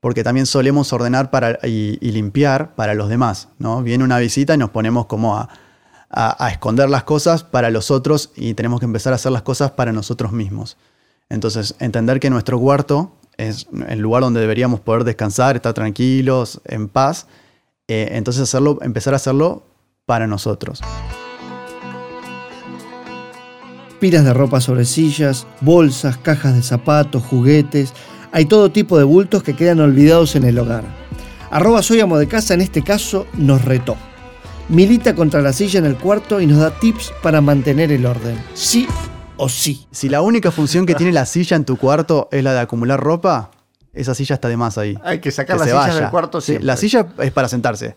porque 0.00 0.24
también 0.24 0.46
solemos 0.46 0.92
ordenar 0.92 1.30
para, 1.30 1.58
y, 1.66 1.98
limpiar 2.00 2.74
para 2.74 2.94
los 2.94 3.08
demás. 3.08 3.48
¿no? 3.58 3.82
Viene 3.82 4.02
una 4.02 4.18
visita 4.18 4.54
y 4.54 4.58
nos 4.58 4.70
ponemos 4.70 5.06
como 5.06 5.36
a, 5.36 5.48
a 6.10 6.50
esconder 6.50 6.90
las 6.90 7.04
cosas 7.04 7.44
para 7.44 7.70
los 7.70 7.90
otros 7.90 8.32
y 8.34 8.54
tenemos 8.54 8.80
que 8.80 8.86
empezar 8.86 9.12
a 9.12 9.16
hacer 9.16 9.30
las 9.30 9.42
cosas 9.42 9.70
para 9.70 9.92
nosotros 9.92 10.32
mismos. 10.32 10.76
Entonces, 11.28 11.76
entender 11.78 12.18
que 12.18 12.28
nuestro 12.28 12.58
cuarto 12.58 13.12
es 13.48 13.66
el 13.88 14.00
lugar 14.00 14.22
donde 14.22 14.40
deberíamos 14.40 14.80
poder 14.80 15.04
descansar, 15.04 15.56
estar 15.56 15.72
tranquilos, 15.72 16.60
en 16.64 16.88
paz. 16.88 17.26
Eh, 17.88 18.10
entonces 18.12 18.42
hacerlo, 18.42 18.78
empezar 18.82 19.14
a 19.14 19.16
hacerlo 19.16 19.62
para 20.06 20.26
nosotros. 20.26 20.80
Pilas 23.98 24.24
de 24.24 24.32
ropa 24.32 24.60
sobre 24.60 24.84
sillas, 24.84 25.46
bolsas, 25.60 26.16
cajas 26.16 26.54
de 26.54 26.62
zapatos, 26.62 27.22
juguetes. 27.22 27.92
Hay 28.32 28.46
todo 28.46 28.70
tipo 28.70 28.96
de 28.96 29.04
bultos 29.04 29.42
que 29.42 29.56
quedan 29.56 29.80
olvidados 29.80 30.36
en 30.36 30.44
el 30.44 30.58
hogar. 30.58 30.84
Arroba 31.50 31.82
Soy 31.82 32.00
Amo 32.00 32.18
de 32.18 32.28
Casa 32.28 32.54
en 32.54 32.60
este 32.60 32.82
caso 32.82 33.26
nos 33.34 33.64
retó. 33.64 33.96
Milita 34.68 35.14
contra 35.14 35.42
la 35.42 35.52
silla 35.52 35.80
en 35.80 35.86
el 35.86 35.96
cuarto 35.96 36.40
y 36.40 36.46
nos 36.46 36.58
da 36.58 36.70
tips 36.70 37.12
para 37.22 37.40
mantener 37.40 37.90
el 37.90 38.06
orden. 38.06 38.40
Sí 38.54 38.86
o 39.40 39.48
sí. 39.48 39.86
Si 39.90 40.08
la 40.08 40.20
única 40.20 40.50
función 40.50 40.84
que 40.84 40.94
tiene 40.94 41.12
la 41.12 41.24
silla 41.24 41.56
en 41.56 41.64
tu 41.64 41.78
cuarto 41.78 42.28
es 42.30 42.44
la 42.44 42.52
de 42.52 42.60
acumular 42.60 43.00
ropa, 43.00 43.50
esa 43.94 44.14
silla 44.14 44.34
está 44.34 44.48
de 44.48 44.56
más 44.56 44.76
ahí. 44.76 44.98
Hay 45.02 45.18
que 45.18 45.30
sacar 45.30 45.58
la 45.58 45.64
silla 45.64 45.94
del 45.94 46.10
cuarto 46.10 46.40
siempre. 46.40 46.66
la 46.66 46.76
silla 46.76 47.06
es 47.18 47.32
para 47.32 47.48
sentarse. 47.48 47.96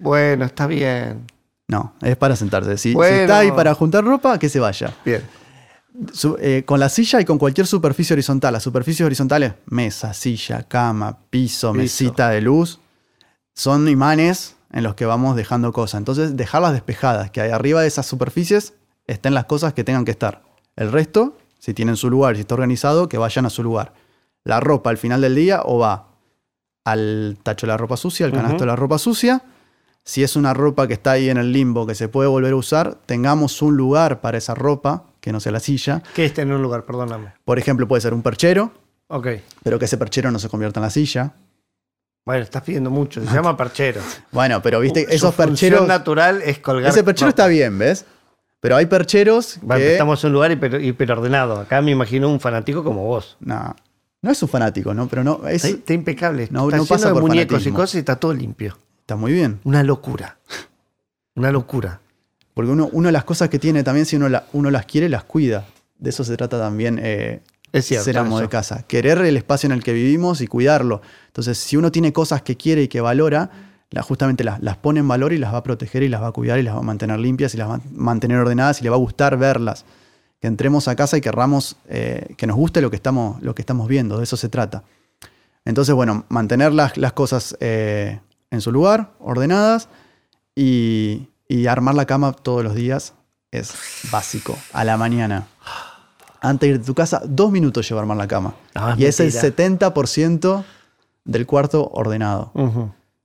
Bueno, 0.00 0.44
está 0.44 0.66
bien. 0.66 1.26
No, 1.68 1.94
es 2.02 2.16
para 2.16 2.34
sentarse. 2.34 2.76
Si, 2.76 2.90
está 2.90 3.38
ahí 3.38 3.52
para 3.52 3.72
juntar 3.74 4.04
ropa, 4.04 4.38
que 4.38 4.48
se 4.48 4.58
vaya. 4.58 4.92
Bien. 5.04 5.22
Eh, 6.40 6.62
con 6.64 6.80
la 6.80 6.88
silla 6.88 7.20
y 7.20 7.24
con 7.24 7.38
cualquier 7.38 7.66
superficie 7.66 8.14
horizontal. 8.14 8.52
Las 8.52 8.64
superficies 8.64 9.06
horizontales, 9.06 9.54
mesa, 9.66 10.12
silla, 10.12 10.64
cama, 10.64 11.18
piso, 11.30 11.72
mesita 11.72 12.30
de 12.30 12.40
luz, 12.40 12.80
son 13.54 13.88
imanes 13.88 14.56
en 14.72 14.82
los 14.82 14.96
que 14.96 15.06
vamos 15.06 15.36
dejando 15.36 15.72
cosas. 15.72 15.98
Entonces, 15.98 16.36
dejarlas 16.36 16.72
despejadas, 16.72 17.30
que 17.30 17.40
ahí 17.40 17.50
arriba 17.50 17.82
de 17.82 17.88
esas 17.88 18.06
superficies 18.06 18.74
estén 19.06 19.34
las 19.34 19.44
cosas 19.44 19.72
que 19.72 19.84
tengan 19.84 20.04
que 20.04 20.10
estar. 20.10 20.47
El 20.78 20.92
resto, 20.92 21.36
si 21.58 21.74
tienen 21.74 21.96
su 21.96 22.08
lugar, 22.08 22.36
si 22.36 22.42
está 22.42 22.54
organizado, 22.54 23.08
que 23.08 23.18
vayan 23.18 23.44
a 23.46 23.50
su 23.50 23.64
lugar. 23.64 23.92
La 24.44 24.60
ropa 24.60 24.90
al 24.90 24.96
final 24.96 25.20
del 25.20 25.34
día 25.34 25.62
o 25.64 25.78
va 25.78 26.06
al 26.84 27.36
tacho 27.42 27.66
de 27.66 27.72
la 27.72 27.76
ropa 27.76 27.96
sucia, 27.96 28.24
al 28.24 28.32
canasto 28.32 28.60
de 28.60 28.66
la 28.66 28.76
ropa 28.76 28.96
sucia. 28.98 29.42
Si 30.04 30.22
es 30.22 30.36
una 30.36 30.54
ropa 30.54 30.86
que 30.86 30.94
está 30.94 31.10
ahí 31.10 31.28
en 31.28 31.36
el 31.36 31.52
limbo, 31.52 31.84
que 31.84 31.96
se 31.96 32.08
puede 32.08 32.28
volver 32.28 32.52
a 32.52 32.56
usar, 32.56 32.94
tengamos 33.06 33.60
un 33.60 33.76
lugar 33.76 34.20
para 34.20 34.38
esa 34.38 34.54
ropa, 34.54 35.04
que 35.20 35.32
no 35.32 35.40
sea 35.40 35.50
la 35.50 35.60
silla. 35.60 36.02
¿Qué 36.14 36.24
es 36.24 36.32
tener 36.32 36.54
un 36.54 36.62
lugar? 36.62 36.86
Perdóname. 36.86 37.32
Por 37.44 37.58
ejemplo, 37.58 37.88
puede 37.88 38.00
ser 38.00 38.14
un 38.14 38.22
perchero. 38.22 38.72
Ok. 39.08 39.26
Pero 39.64 39.80
que 39.80 39.86
ese 39.86 39.98
perchero 39.98 40.30
no 40.30 40.38
se 40.38 40.48
convierta 40.48 40.78
en 40.78 40.84
la 40.84 40.90
silla. 40.90 41.34
Bueno, 42.24 42.44
estás 42.44 42.62
pidiendo 42.62 42.88
mucho. 42.90 43.20
Se 43.20 43.26
llama 43.34 43.56
perchero. 43.56 44.00
Bueno, 44.30 44.62
pero 44.62 44.78
viste, 44.78 45.12
esos 45.14 45.34
percheros. 45.34 45.88
natural 45.88 46.40
es 46.42 46.60
colgar. 46.60 46.88
Ese 46.90 47.02
perchero 47.02 47.30
está 47.30 47.48
bien, 47.48 47.76
¿ves? 47.78 48.06
Pero 48.60 48.76
hay 48.76 48.86
percheros 48.86 49.58
que... 49.76 49.92
Estamos 49.92 50.22
en 50.24 50.28
un 50.28 50.34
lugar 50.34 50.52
hiperordenado. 50.52 51.60
Acá 51.60 51.80
me 51.80 51.92
imagino 51.92 52.28
un 52.28 52.40
fanático 52.40 52.82
como 52.82 53.04
vos. 53.04 53.36
No, 53.40 53.76
no 54.20 54.30
es 54.30 54.42
un 54.42 54.48
fanático, 54.48 54.94
¿no? 54.94 55.08
Pero 55.08 55.22
no 55.22 55.46
es... 55.46 55.64
Está, 55.64 55.94
impecable. 55.94 56.48
No, 56.50 56.64
está 56.64 56.76
no 56.76 56.86
pasa 56.86 57.12
de 57.12 57.20
muñecos 57.20 57.66
y 57.66 57.70
cosas 57.70 57.96
y 57.96 57.98
está 57.98 58.16
todo 58.16 58.34
limpio. 58.34 58.76
Está 59.00 59.16
muy 59.16 59.32
bien. 59.32 59.60
Una 59.64 59.82
locura. 59.82 60.38
Una 61.34 61.52
locura. 61.52 62.00
Porque 62.54 62.72
uno, 62.72 62.90
de 62.90 63.12
las 63.12 63.24
cosas 63.24 63.48
que 63.48 63.60
tiene 63.60 63.84
también, 63.84 64.04
si 64.04 64.16
uno, 64.16 64.28
uno 64.52 64.70
las 64.70 64.86
quiere, 64.86 65.08
las 65.08 65.22
cuida. 65.22 65.66
De 65.96 66.10
eso 66.10 66.24
se 66.24 66.36
trata 66.36 66.58
también 66.58 66.98
eh, 67.00 67.40
es 67.72 67.86
cierto, 67.86 68.04
ser 68.04 68.18
amo 68.18 68.40
de 68.40 68.48
casa. 68.48 68.84
Querer 68.86 69.18
el 69.18 69.36
espacio 69.36 69.66
en 69.66 69.72
el 69.72 69.82
que 69.82 69.92
vivimos 69.92 70.40
y 70.40 70.46
cuidarlo. 70.46 71.02
Entonces, 71.26 71.58
si 71.58 71.76
uno 71.76 71.92
tiene 71.92 72.12
cosas 72.12 72.42
que 72.42 72.56
quiere 72.56 72.82
y 72.82 72.88
que 72.88 73.00
valora, 73.00 73.50
justamente 74.02 74.44
las, 74.44 74.60
las, 74.62 74.76
pone 74.76 75.00
en 75.00 75.08
valor 75.08 75.32
y 75.32 75.38
las 75.38 75.52
va 75.52 75.58
a 75.58 75.62
proteger 75.62 76.02
y 76.02 76.08
las 76.08 76.22
va 76.22 76.28
a 76.28 76.32
cuidar 76.32 76.58
y 76.58 76.62
las 76.62 76.74
va 76.74 76.80
a 76.80 76.82
mantener 76.82 77.18
limpias 77.18 77.54
y 77.54 77.56
las 77.56 77.68
va 77.68 77.74
a 77.76 77.80
mantener 77.92 78.38
ordenadas 78.38 78.80
y 78.80 78.84
le 78.84 78.90
va 78.90 78.96
a 78.96 78.98
gustar 78.98 79.36
verlas. 79.36 79.84
Que 80.40 80.46
entremos 80.46 80.86
a 80.86 80.94
casa 80.94 81.16
y 81.16 81.20
querramos 81.20 81.76
eh, 81.88 82.34
que 82.36 82.46
nos 82.46 82.56
guste 82.56 82.80
lo 82.80 82.90
que, 82.90 82.96
estamos, 82.96 83.42
lo 83.42 83.54
que 83.54 83.62
estamos 83.62 83.88
viendo, 83.88 84.18
de 84.18 84.24
eso 84.24 84.36
se 84.36 84.48
trata. 84.48 84.84
Entonces, 85.64 85.94
bueno, 85.94 86.24
mantener 86.28 86.72
las, 86.72 86.96
las 86.96 87.12
cosas 87.12 87.56
eh, 87.60 88.20
en 88.50 88.60
su 88.60 88.70
lugar, 88.70 89.14
ordenadas 89.18 89.88
y, 90.54 91.28
y 91.48 91.66
armar 91.66 91.94
la 91.94 92.06
cama 92.06 92.32
todos 92.32 92.62
los 92.62 92.74
días 92.74 93.14
es 93.50 93.74
básico, 94.12 94.56
a 94.72 94.84
la 94.84 94.96
mañana. 94.96 95.48
Antes 96.40 96.68
de 96.68 96.74
ir 96.74 96.80
de 96.80 96.86
tu 96.86 96.94
casa, 96.94 97.22
dos 97.24 97.50
minutos 97.50 97.88
lleva 97.88 98.00
a 98.00 98.02
armar 98.02 98.16
la 98.16 98.28
cama. 98.28 98.54
Ah, 98.74 98.94
y 98.96 99.06
es 99.06 99.18
el 99.20 99.32
70% 99.32 100.64
del 101.24 101.46
cuarto 101.46 101.88
ordenado. 101.92 102.52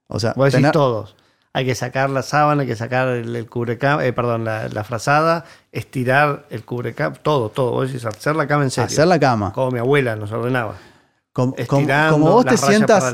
O 0.08 0.20
sea, 0.20 0.34
Vos 0.36 0.52
decís 0.52 0.72
todos. 0.72 1.16
Hay 1.56 1.66
que 1.66 1.76
sacar 1.76 2.10
la 2.10 2.24
sábana, 2.24 2.64
hay 2.64 2.68
que 2.68 2.76
sacar 2.76 3.10
el, 3.10 3.36
el 3.36 3.48
cubrecama, 3.48 4.04
eh, 4.04 4.12
perdón, 4.12 4.44
la, 4.44 4.84
frazada, 4.84 5.46
estirar 5.72 6.48
el 6.50 6.66
cubrecama, 6.66 7.16
todo, 7.16 7.50
todo. 7.50 7.72
Vos 7.72 7.88
decís, 7.88 8.06
hacer 8.06 8.36
la 8.36 8.48
cama 8.48 8.64
en 8.64 8.72
serio. 8.72 8.88
Hacer 8.88 9.06
la 9.08 9.20
cama. 9.20 9.54
Como 9.54 9.70
mi 9.70 9.80
abuela 9.80 10.16
nos 10.16 10.32
ordenaba. 10.32 10.76
como, 11.32 11.54
vos 12.32 12.46
te 12.46 12.58
sientas, 12.58 13.14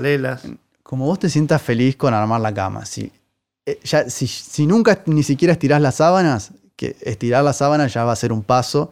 Como 0.84 1.06
vos 1.06 1.20
te 1.20 1.30
sientas 1.30 1.62
feliz 1.62 1.98
con 1.98 2.14
armar 2.14 2.40
la 2.40 2.54
cama. 2.54 2.86
Si, 2.86 3.12
eh, 3.66 3.78
ya, 3.84 4.10
si, 4.10 4.66
nunca 4.66 5.02
ni 5.06 5.24
siquiera 5.24 5.52
estirás 5.52 5.82
las 5.82 5.96
sábanas, 5.96 6.52
que 6.78 6.96
estirar 7.02 7.44
las 7.44 7.58
sábanas 7.58 7.94
ya 7.94 8.06
va 8.06 8.14
a 8.14 8.16
ser 8.16 8.32
un 8.32 8.44
paso 8.44 8.92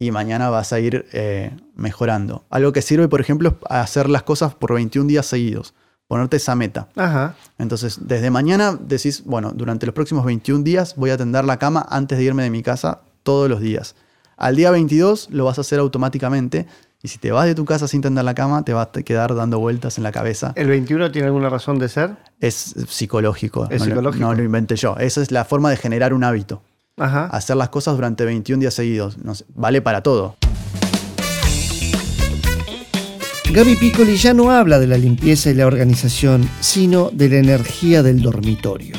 y 0.00 0.10
mañana 0.10 0.50
vas 0.50 0.72
a 0.72 0.80
ir 0.80 1.06
eh, 1.12 1.52
mejorando. 1.76 2.44
Algo 2.50 2.72
que 2.72 2.82
sirve, 2.82 3.06
por 3.06 3.20
ejemplo, 3.20 3.50
es 3.50 3.56
hacer 3.70 4.08
las 4.10 4.24
cosas 4.24 4.52
por 4.52 4.74
21 4.74 5.06
días 5.06 5.26
seguidos 5.26 5.74
ponerte 6.10 6.38
esa 6.38 6.56
meta. 6.56 6.88
Ajá. 6.96 7.36
Entonces, 7.56 8.00
desde 8.02 8.32
mañana 8.32 8.76
decís, 8.76 9.22
bueno, 9.24 9.52
durante 9.54 9.86
los 9.86 9.94
próximos 9.94 10.24
21 10.24 10.64
días 10.64 10.96
voy 10.96 11.10
a 11.10 11.16
tender 11.16 11.44
la 11.44 11.56
cama 11.56 11.86
antes 11.88 12.18
de 12.18 12.24
irme 12.24 12.42
de 12.42 12.50
mi 12.50 12.64
casa 12.64 13.02
todos 13.22 13.48
los 13.48 13.60
días. 13.60 13.94
Al 14.36 14.56
día 14.56 14.72
22 14.72 15.28
lo 15.30 15.44
vas 15.44 15.58
a 15.58 15.60
hacer 15.60 15.78
automáticamente 15.78 16.66
y 17.00 17.06
si 17.06 17.18
te 17.18 17.30
vas 17.30 17.46
de 17.46 17.54
tu 17.54 17.64
casa 17.64 17.86
sin 17.86 18.00
tender 18.00 18.24
la 18.24 18.34
cama, 18.34 18.64
te 18.64 18.72
vas 18.72 18.88
a 18.92 19.02
quedar 19.04 19.36
dando 19.36 19.60
vueltas 19.60 19.98
en 19.98 20.02
la 20.02 20.10
cabeza. 20.10 20.52
¿El 20.56 20.66
21 20.66 21.12
tiene 21.12 21.28
alguna 21.28 21.48
razón 21.48 21.78
de 21.78 21.88
ser? 21.88 22.16
Es 22.40 22.74
psicológico. 22.88 23.68
¿Es 23.70 23.84
psicológico? 23.84 24.26
no 24.26 24.34
lo 24.34 24.42
inventé 24.42 24.74
yo. 24.74 24.96
Esa 24.98 25.22
es 25.22 25.30
la 25.30 25.44
forma 25.44 25.70
de 25.70 25.76
generar 25.76 26.12
un 26.12 26.24
hábito. 26.24 26.60
Ajá. 26.96 27.26
Hacer 27.26 27.54
las 27.54 27.68
cosas 27.68 27.94
durante 27.94 28.24
21 28.24 28.60
días 28.60 28.74
seguidos. 28.74 29.16
vale 29.54 29.80
para 29.80 30.02
todo. 30.02 30.34
Gaby 33.52 33.74
Piccoli 33.74 34.16
ya 34.16 34.32
no 34.32 34.52
habla 34.52 34.78
de 34.78 34.86
la 34.86 34.96
limpieza 34.96 35.50
y 35.50 35.54
la 35.54 35.66
organización, 35.66 36.48
sino 36.60 37.10
de 37.10 37.28
la 37.28 37.38
energía 37.38 38.00
del 38.04 38.22
dormitorio. 38.22 38.94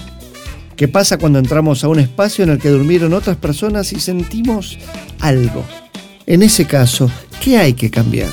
¿Qué 0.75 0.89
pasa 0.89 1.17
cuando 1.17 1.39
entramos 1.39 1.86
a 1.86 1.88
un 1.88 2.00
espacio 2.00 2.43
en 2.43 2.50
el 2.50 2.60
que 2.60 2.67
durmieron 2.67 3.13
otras 3.13 3.38
personas 3.38 3.93
y 3.93 4.01
sentimos 4.01 4.77
algo? 5.22 5.63
En 6.25 6.43
ese 6.43 6.65
caso, 6.65 7.10
¿qué 7.41 7.60
hay 7.60 7.74
que 7.74 7.89
cambiar? 7.89 8.29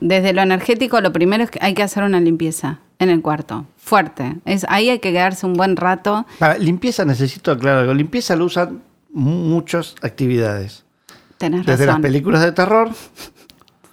Desde 0.00 0.32
lo 0.32 0.40
energético, 0.40 0.98
lo 1.02 1.12
primero 1.12 1.44
es 1.44 1.50
que 1.50 1.58
hay 1.60 1.74
que 1.74 1.82
hacer 1.82 2.04
una 2.04 2.20
limpieza 2.20 2.80
en 2.98 3.10
el 3.10 3.20
cuarto. 3.20 3.66
Fuerte. 3.76 4.36
Es, 4.46 4.64
ahí 4.70 4.88
hay 4.88 4.98
que 5.00 5.12
quedarse 5.12 5.44
un 5.44 5.54
buen 5.54 5.76
rato. 5.76 6.24
Para 6.38 6.56
limpieza 6.56 7.04
necesito 7.04 7.50
aclarar 7.50 7.80
algo. 7.80 7.92
Limpieza 7.92 8.34
lo 8.34 8.46
usan 8.46 8.80
muchas 9.12 9.94
actividades. 10.00 10.84
Tenés 11.36 11.66
Desde 11.66 11.84
las 11.84 11.96
razón. 11.96 12.02
películas 12.02 12.42
de 12.42 12.52
terror 12.52 12.90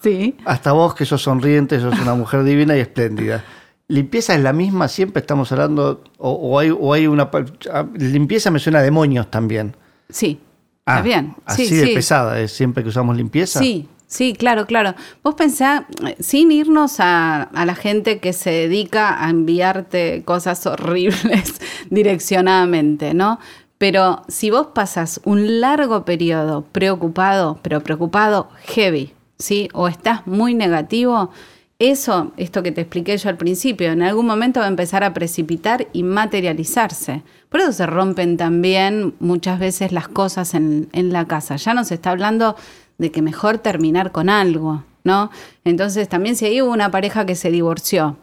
Sí. 0.01 0.35
hasta 0.45 0.71
vos 0.71 0.95
que 0.95 1.05
sos 1.05 1.21
sonriente, 1.21 1.79
sos 1.79 1.99
una 1.99 2.15
mujer 2.15 2.43
divina 2.43 2.75
y 2.77 2.79
espléndida. 2.79 3.43
¿Limpieza 3.87 4.35
es 4.35 4.41
la 4.41 4.53
misma? 4.53 4.87
Siempre 4.87 5.19
estamos 5.19 5.51
hablando, 5.51 6.03
o, 6.17 6.31
o 6.31 6.59
hay, 6.59 6.69
o 6.69 6.93
hay 6.93 7.07
una... 7.07 7.29
ah, 7.73 7.85
Limpieza 7.95 8.51
me 8.51 8.59
suena 8.59 8.79
a 8.79 8.81
demonios 8.83 9.29
también. 9.31 9.75
Sí. 10.09 10.39
Ah, 10.85 10.97
Está 10.97 11.03
bien. 11.03 11.35
Así 11.45 11.65
sí, 11.65 11.75
de 11.75 11.87
sí. 11.87 11.93
pesada 11.95 12.39
es 12.39 12.51
siempre 12.51 12.83
que 12.83 12.89
usamos 12.89 13.17
limpieza. 13.17 13.59
Sí, 13.59 13.87
sí, 14.07 14.33
claro, 14.33 14.67
claro. 14.67 14.93
Vos 15.23 15.35
pensá, 15.35 15.87
eh, 16.07 16.15
sin 16.19 16.51
irnos 16.51 16.99
a, 16.99 17.43
a 17.43 17.65
la 17.65 17.75
gente 17.75 18.19
que 18.19 18.31
se 18.31 18.51
dedica 18.51 19.23
a 19.25 19.29
enviarte 19.29 20.23
cosas 20.23 20.65
horribles 20.65 21.59
direccionadamente, 21.89 23.13
¿no? 23.13 23.39
Pero 23.77 24.23
si 24.27 24.49
vos 24.51 24.67
pasas 24.75 25.21
un 25.23 25.61
largo 25.61 26.05
periodo 26.05 26.63
preocupado, 26.71 27.59
pero 27.61 27.81
preocupado 27.81 28.49
heavy, 28.65 29.13
¿sí? 29.39 29.69
O 29.73 29.87
estás 29.87 30.27
muy 30.27 30.53
negativo, 30.53 31.31
eso, 31.79 32.33
esto 32.35 32.61
que 32.61 32.73
te 32.73 32.81
expliqué 32.81 33.17
yo 33.17 33.29
al 33.29 33.37
principio, 33.37 33.91
en 33.91 34.01
algún 34.01 34.25
momento 34.25 34.59
va 34.59 34.65
a 34.65 34.69
empezar 34.69 35.03
a 35.05 35.13
precipitar 35.13 35.87
y 35.93 36.03
materializarse. 36.03 37.23
Por 37.47 37.61
eso 37.61 37.71
se 37.71 37.85
rompen 37.85 38.35
también 38.35 39.15
muchas 39.21 39.59
veces 39.59 39.93
las 39.93 40.09
cosas 40.09 40.53
en, 40.53 40.89
en 40.91 41.13
la 41.13 41.25
casa. 41.25 41.55
Ya 41.55 41.73
no 41.73 41.85
se 41.85 41.95
está 41.95 42.11
hablando 42.11 42.57
de 42.97 43.11
que 43.11 43.21
mejor 43.21 43.59
terminar 43.59 44.11
con 44.11 44.29
algo, 44.29 44.83
¿no? 45.05 45.31
Entonces 45.63 46.09
también 46.09 46.35
si 46.35 46.45
ahí 46.45 46.61
hubo 46.61 46.71
una 46.71 46.91
pareja 46.91 47.25
que 47.25 47.35
se 47.35 47.49
divorció 47.49 48.17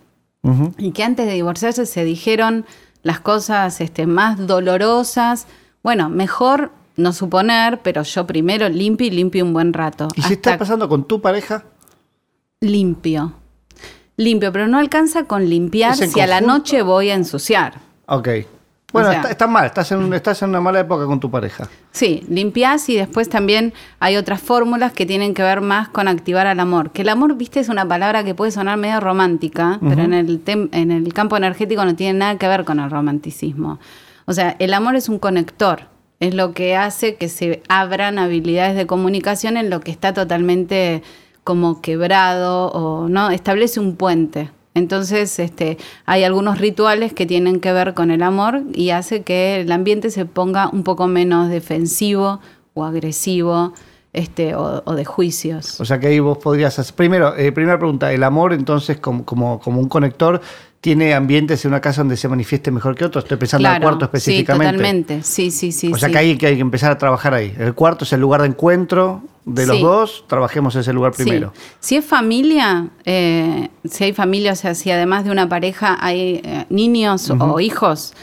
y 0.79 0.93
que 0.93 1.03
antes 1.03 1.27
de 1.27 1.33
divorciarse 1.33 1.87
se 1.87 2.05
dijeron 2.05 2.67
las 3.03 3.19
cosas 3.19 3.81
este, 3.81 4.07
más 4.07 4.47
dolorosas, 4.47 5.49
bueno, 5.83 6.09
mejor 6.09 6.71
no 6.97 7.13
suponer, 7.13 7.81
pero 7.83 8.03
yo 8.03 8.27
primero 8.27 8.69
limpio 8.69 9.07
y 9.07 9.11
limpio 9.11 9.45
un 9.45 9.53
buen 9.53 9.73
rato. 9.73 10.09
¿Y 10.17 10.23
si 10.23 10.35
está 10.35 10.57
pasando 10.59 10.89
con 10.89 11.05
tu 11.05 11.21
pareja? 11.21 11.65
limpio. 12.61 13.33
Limpio, 14.17 14.51
pero 14.53 14.67
no 14.67 14.79
alcanza 14.79 15.25
con 15.25 15.49
limpiar 15.49 15.93
¿Es 15.93 16.01
en 16.01 16.11
si 16.11 16.21
a 16.21 16.27
la 16.27 16.41
noche 16.41 16.83
voy 16.83 17.11
a 17.11 17.15
ensuciar. 17.15 17.75
Ok. 18.07 18.29
Bueno, 18.93 19.09
O 19.09 19.11
sea- 19.13 19.21
está, 19.21 19.31
está 19.31 19.47
mal, 19.47 19.67
estás 19.67 19.93
en, 19.93 20.15
estás 20.15 20.41
en 20.43 20.49
una 20.51 20.61
mala 20.63 20.81
época 20.81 21.05
con 21.05 21.21
tu 21.21 21.31
pareja. 21.31 21.69
Sí, 21.91 22.25
limpias 22.31 22.89
y 22.89 22.97
después 22.97 23.29
también 23.29 23.75
hay 24.01 24.17
otras 24.17 24.41
fórmulas 24.41 24.93
que 24.93 25.05
tienen 25.05 25.35
que 25.35 25.43
ver 25.43 25.61
más 25.61 25.89
con 25.91 26.09
activar 26.09 26.47
al 26.47 26.61
amor. 26.61 26.93
Que 26.93 27.03
el 27.03 27.11
amor, 27.11 27.37
viste, 27.37 27.61
es 27.61 27.69
una 27.69 27.87
palabra 27.87 28.25
que 28.25 28.35
puede 28.35 28.53
sonar 28.53 28.79
medio 28.79 29.01
romántica, 29.01 29.79
pero 29.87 30.03
en 30.03 30.15
el, 30.15 30.43
tem- 30.43 30.71
en 30.73 30.93
el 30.93 31.13
campo 31.13 31.37
energético 31.37 31.85
no 31.85 31.95
tiene 31.95 32.19
nada 32.19 32.39
que 32.39 32.49
ver 32.49 32.65
con 32.65 32.81
el 32.81 32.91
romanticismo. 32.91 33.79
O 34.25 34.33
sea, 34.33 34.57
el 34.61 34.73
amor 34.73 34.97
es 34.97 35.11
un 35.11 35.19
conector, 35.19 35.89
es 36.21 36.35
lo 36.35 36.53
que 36.53 36.77
hace 36.77 37.17
que 37.17 37.29
se 37.29 37.63
abran 37.69 38.19
habilidades 38.19 38.77
de 38.77 38.87
comunicación 38.87 39.57
en 39.57 39.71
lo 39.71 39.81
que 39.81 39.91
está 39.91 40.15
totalmente 40.15 41.03
como 41.45 41.81
quebrado 41.81 42.69
o 42.69 43.09
no, 43.09 43.31
establece 43.31 43.79
un 43.79 43.97
puente. 43.97 44.51
Entonces, 44.75 45.39
este, 45.39 45.79
hay 46.05 46.25
algunos 46.25 46.59
rituales 46.59 47.15
que 47.15 47.25
tienen 47.25 47.61
que 47.61 47.73
ver 47.73 47.95
con 47.95 48.11
el 48.11 48.23
amor 48.23 48.63
y 48.75 48.91
hace 48.91 49.23
que 49.23 49.61
el 49.61 49.73
ambiente 49.73 50.11
se 50.11 50.27
ponga 50.27 50.69
un 50.69 50.83
poco 50.83 51.07
menos 51.07 51.49
defensivo 51.49 52.41
o 52.75 52.85
agresivo 52.85 53.73
este, 54.13 54.55
o, 54.55 54.83
o 54.85 54.95
de 54.95 55.05
juicios. 55.05 55.81
O 55.81 55.85
sea 55.85 56.01
que 56.01 56.09
ahí 56.09 56.21
vos 56.21 56.39
podrías 56.39 56.79
hacer. 56.79 56.95
Primero, 56.95 57.37
eh, 57.37 57.53
primera 57.53 57.79
pregunta: 57.79 58.13
¿el 58.13 58.23
amor 58.23 58.53
entonces, 58.53 58.99
como, 58.99 59.25
como, 59.25 59.61
como 59.61 59.81
un 59.81 59.89
conector, 59.89 60.41
tiene 60.81 61.15
ambientes 61.15 61.65
en 61.65 61.71
una 61.73 61.81
casa 61.81 62.03
donde 62.03 62.17
se 62.17 62.29
manifieste 62.29 62.71
mejor 62.71 62.95
que 62.95 63.05
otro? 63.05 63.21
Estoy 63.21 63.37
pensando 63.39 63.69
en 63.69 63.75
el 63.77 63.83
cuarto 63.83 64.05
específicamente. 64.05 64.67
Sí, 64.73 64.77
totalmente. 64.77 65.23
Sí, 65.23 65.51
sí, 65.51 65.73
sí. 65.73 65.93
o 65.93 65.97
sea 65.97 66.09
sí. 66.09 66.13
que 66.13 66.19
hay 66.19 66.37
que, 66.39 66.47
hay 66.47 66.55
que 66.57 66.61
empezar 66.61 66.93
a 66.93 66.99
trabajar 66.99 67.35
ahí. 67.35 67.55
El 67.59 67.75
cuarto 67.75 68.05
es 68.05 68.13
el 68.13 68.21
lugar 68.21 68.43
de 68.43 68.49
encuentro 68.49 69.23
de 69.45 69.67
los 69.67 69.77
Sí. 69.77 69.83
dos, 69.83 70.25
trabajemos 70.29 70.75
ese 70.77 70.93
lugar 70.93 71.13
Sí. 71.15 71.23
primero. 71.25 71.53
Si 71.81 71.97
es 71.97 72.05
familia, 72.05 72.89
eh, 73.05 73.69
si 73.85 74.05
hay 74.05 74.13
familia, 74.13 74.53
o 74.53 74.57
sea, 74.57 74.75
si 74.75 74.91
además 74.91 75.25
de 75.25 75.31
una 75.31 75.49
pareja 75.49 75.97
hay 76.01 76.41
eh, 76.45 76.67
niños 76.69 77.31
o 77.31 77.59
hijos, 77.61 78.15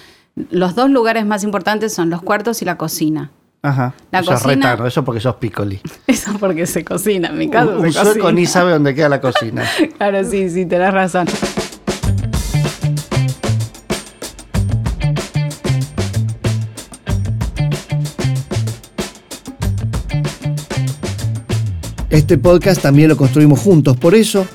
los 0.49 0.75
dos 0.75 0.89
lugares 0.89 1.25
más 1.25 1.43
importantes 1.43 1.93
son 1.93 2.09
los 2.09 2.21
cuartos 2.21 2.61
y 2.61 2.65
la 2.65 2.77
cocina. 2.77 3.31
Ajá. 3.61 3.93
La 4.11 4.19
eso 4.19 4.33
es 4.33 4.41
cocina- 4.41 4.71
retano, 4.71 4.87
eso 4.87 5.05
porque 5.05 5.21
sos 5.21 5.35
picoli. 5.35 5.79
Eso 6.07 6.33
porque 6.37 6.65
se 6.65 6.83
cocina, 6.83 7.29
en 7.29 7.37
mi 7.37 7.49
caso 7.49 7.77
Un, 7.79 7.85
un 7.85 7.93
sueco 7.93 8.29
ni 8.33 8.45
sabe 8.45 8.71
dónde 8.73 8.93
queda 8.93 9.07
la 9.07 9.21
cocina. 9.21 9.63
Claro, 9.97 10.21
sí, 10.29 10.49
sí, 10.49 10.65
tenés 10.65 10.93
razón. 10.93 11.27
Este 22.13 22.37
podcast 22.37 22.79
también 22.79 23.09
lo 23.09 23.17
construimos 23.17 23.59
juntos, 23.59 23.97
por 23.97 24.13
eso 24.13 24.45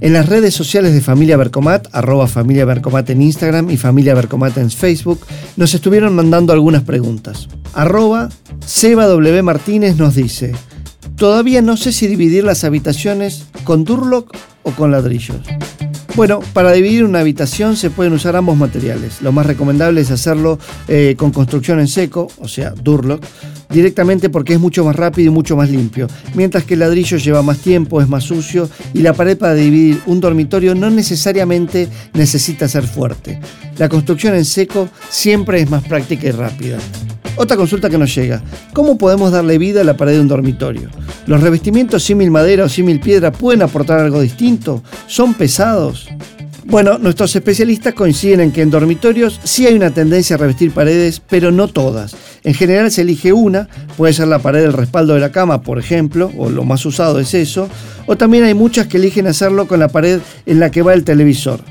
en 0.00 0.12
las 0.12 0.28
redes 0.28 0.54
sociales 0.54 0.94
de 0.94 1.00
Familia 1.00 1.36
Bercomat, 1.36 1.88
arroba 1.90 2.28
Familia 2.28 2.64
Bercomat 2.64 3.10
en 3.10 3.22
Instagram 3.22 3.70
y 3.70 3.76
Familia 3.76 4.14
Bercomat 4.14 4.56
en 4.56 4.70
Facebook, 4.70 5.18
nos 5.56 5.74
estuvieron 5.74 6.14
mandando 6.14 6.52
algunas 6.52 6.84
preguntas. 6.84 7.48
Arroba 7.74 8.28
Seba 8.64 9.06
W. 9.06 9.42
Martínez 9.42 9.96
nos 9.96 10.14
dice, 10.14 10.52
todavía 11.16 11.60
no 11.60 11.76
sé 11.76 11.90
si 11.90 12.06
dividir 12.06 12.44
las 12.44 12.62
habitaciones 12.62 13.46
con 13.64 13.82
Durlock 13.82 14.32
o 14.62 14.70
con 14.70 14.92
ladrillos. 14.92 15.40
Bueno, 16.14 16.38
para 16.52 16.70
dividir 16.70 17.02
una 17.02 17.18
habitación 17.18 17.74
se 17.74 17.90
pueden 17.90 18.12
usar 18.12 18.36
ambos 18.36 18.56
materiales. 18.56 19.22
Lo 19.22 19.32
más 19.32 19.44
recomendable 19.44 20.02
es 20.02 20.12
hacerlo 20.12 20.60
eh, 20.86 21.16
con 21.18 21.32
construcción 21.32 21.80
en 21.80 21.88
seco, 21.88 22.28
o 22.38 22.46
sea, 22.46 22.70
Durlock, 22.70 23.24
directamente 23.70 24.30
porque 24.30 24.54
es 24.54 24.60
mucho 24.60 24.84
más 24.84 24.96
rápido 24.96 25.30
y 25.30 25.34
mucho 25.34 25.56
más 25.56 25.70
limpio. 25.70 26.08
Mientras 26.34 26.64
que 26.64 26.74
el 26.74 26.80
ladrillo 26.80 27.16
lleva 27.16 27.42
más 27.42 27.58
tiempo, 27.58 28.00
es 28.00 28.08
más 28.08 28.24
sucio 28.24 28.68
y 28.94 29.00
la 29.00 29.12
pared 29.12 29.36
para 29.36 29.54
dividir 29.54 30.00
un 30.06 30.20
dormitorio 30.20 30.74
no 30.74 30.90
necesariamente 30.90 31.88
necesita 32.14 32.68
ser 32.68 32.84
fuerte. 32.84 33.40
La 33.78 33.88
construcción 33.88 34.34
en 34.34 34.44
seco 34.44 34.88
siempre 35.08 35.60
es 35.60 35.70
más 35.70 35.84
práctica 35.84 36.28
y 36.28 36.32
rápida. 36.32 36.78
Otra 37.36 37.56
consulta 37.56 37.88
que 37.88 37.98
nos 37.98 38.12
llega. 38.12 38.42
¿Cómo 38.72 38.98
podemos 38.98 39.30
darle 39.30 39.58
vida 39.58 39.82
a 39.82 39.84
la 39.84 39.96
pared 39.96 40.14
de 40.14 40.20
un 40.20 40.28
dormitorio? 40.28 40.88
¿Los 41.26 41.40
revestimientos 41.40 42.02
símil 42.02 42.32
madera 42.32 42.64
o 42.64 42.68
símil 42.68 42.98
piedra 42.98 43.30
pueden 43.30 43.62
aportar 43.62 44.00
algo 44.00 44.20
distinto? 44.20 44.82
¿Son 45.06 45.34
pesados? 45.34 46.08
Bueno, 46.70 46.98
nuestros 46.98 47.34
especialistas 47.34 47.94
coinciden 47.94 48.40
en 48.40 48.52
que 48.52 48.60
en 48.60 48.68
dormitorios 48.68 49.40
sí 49.42 49.66
hay 49.66 49.72
una 49.72 49.90
tendencia 49.90 50.36
a 50.36 50.38
revestir 50.38 50.70
paredes, 50.70 51.18
pero 51.26 51.50
no 51.50 51.66
todas. 51.66 52.14
En 52.44 52.52
general 52.52 52.90
se 52.90 53.00
elige 53.00 53.32
una, 53.32 53.70
puede 53.96 54.12
ser 54.12 54.28
la 54.28 54.40
pared 54.40 54.60
del 54.60 54.74
respaldo 54.74 55.14
de 55.14 55.20
la 55.20 55.32
cama, 55.32 55.62
por 55.62 55.78
ejemplo, 55.78 56.30
o 56.36 56.50
lo 56.50 56.64
más 56.64 56.84
usado 56.84 57.20
es 57.20 57.32
eso, 57.32 57.70
o 58.04 58.18
también 58.18 58.44
hay 58.44 58.52
muchas 58.52 58.86
que 58.86 58.98
eligen 58.98 59.26
hacerlo 59.26 59.66
con 59.66 59.80
la 59.80 59.88
pared 59.88 60.20
en 60.44 60.60
la 60.60 60.70
que 60.70 60.82
va 60.82 60.92
el 60.92 61.04
televisor. 61.04 61.62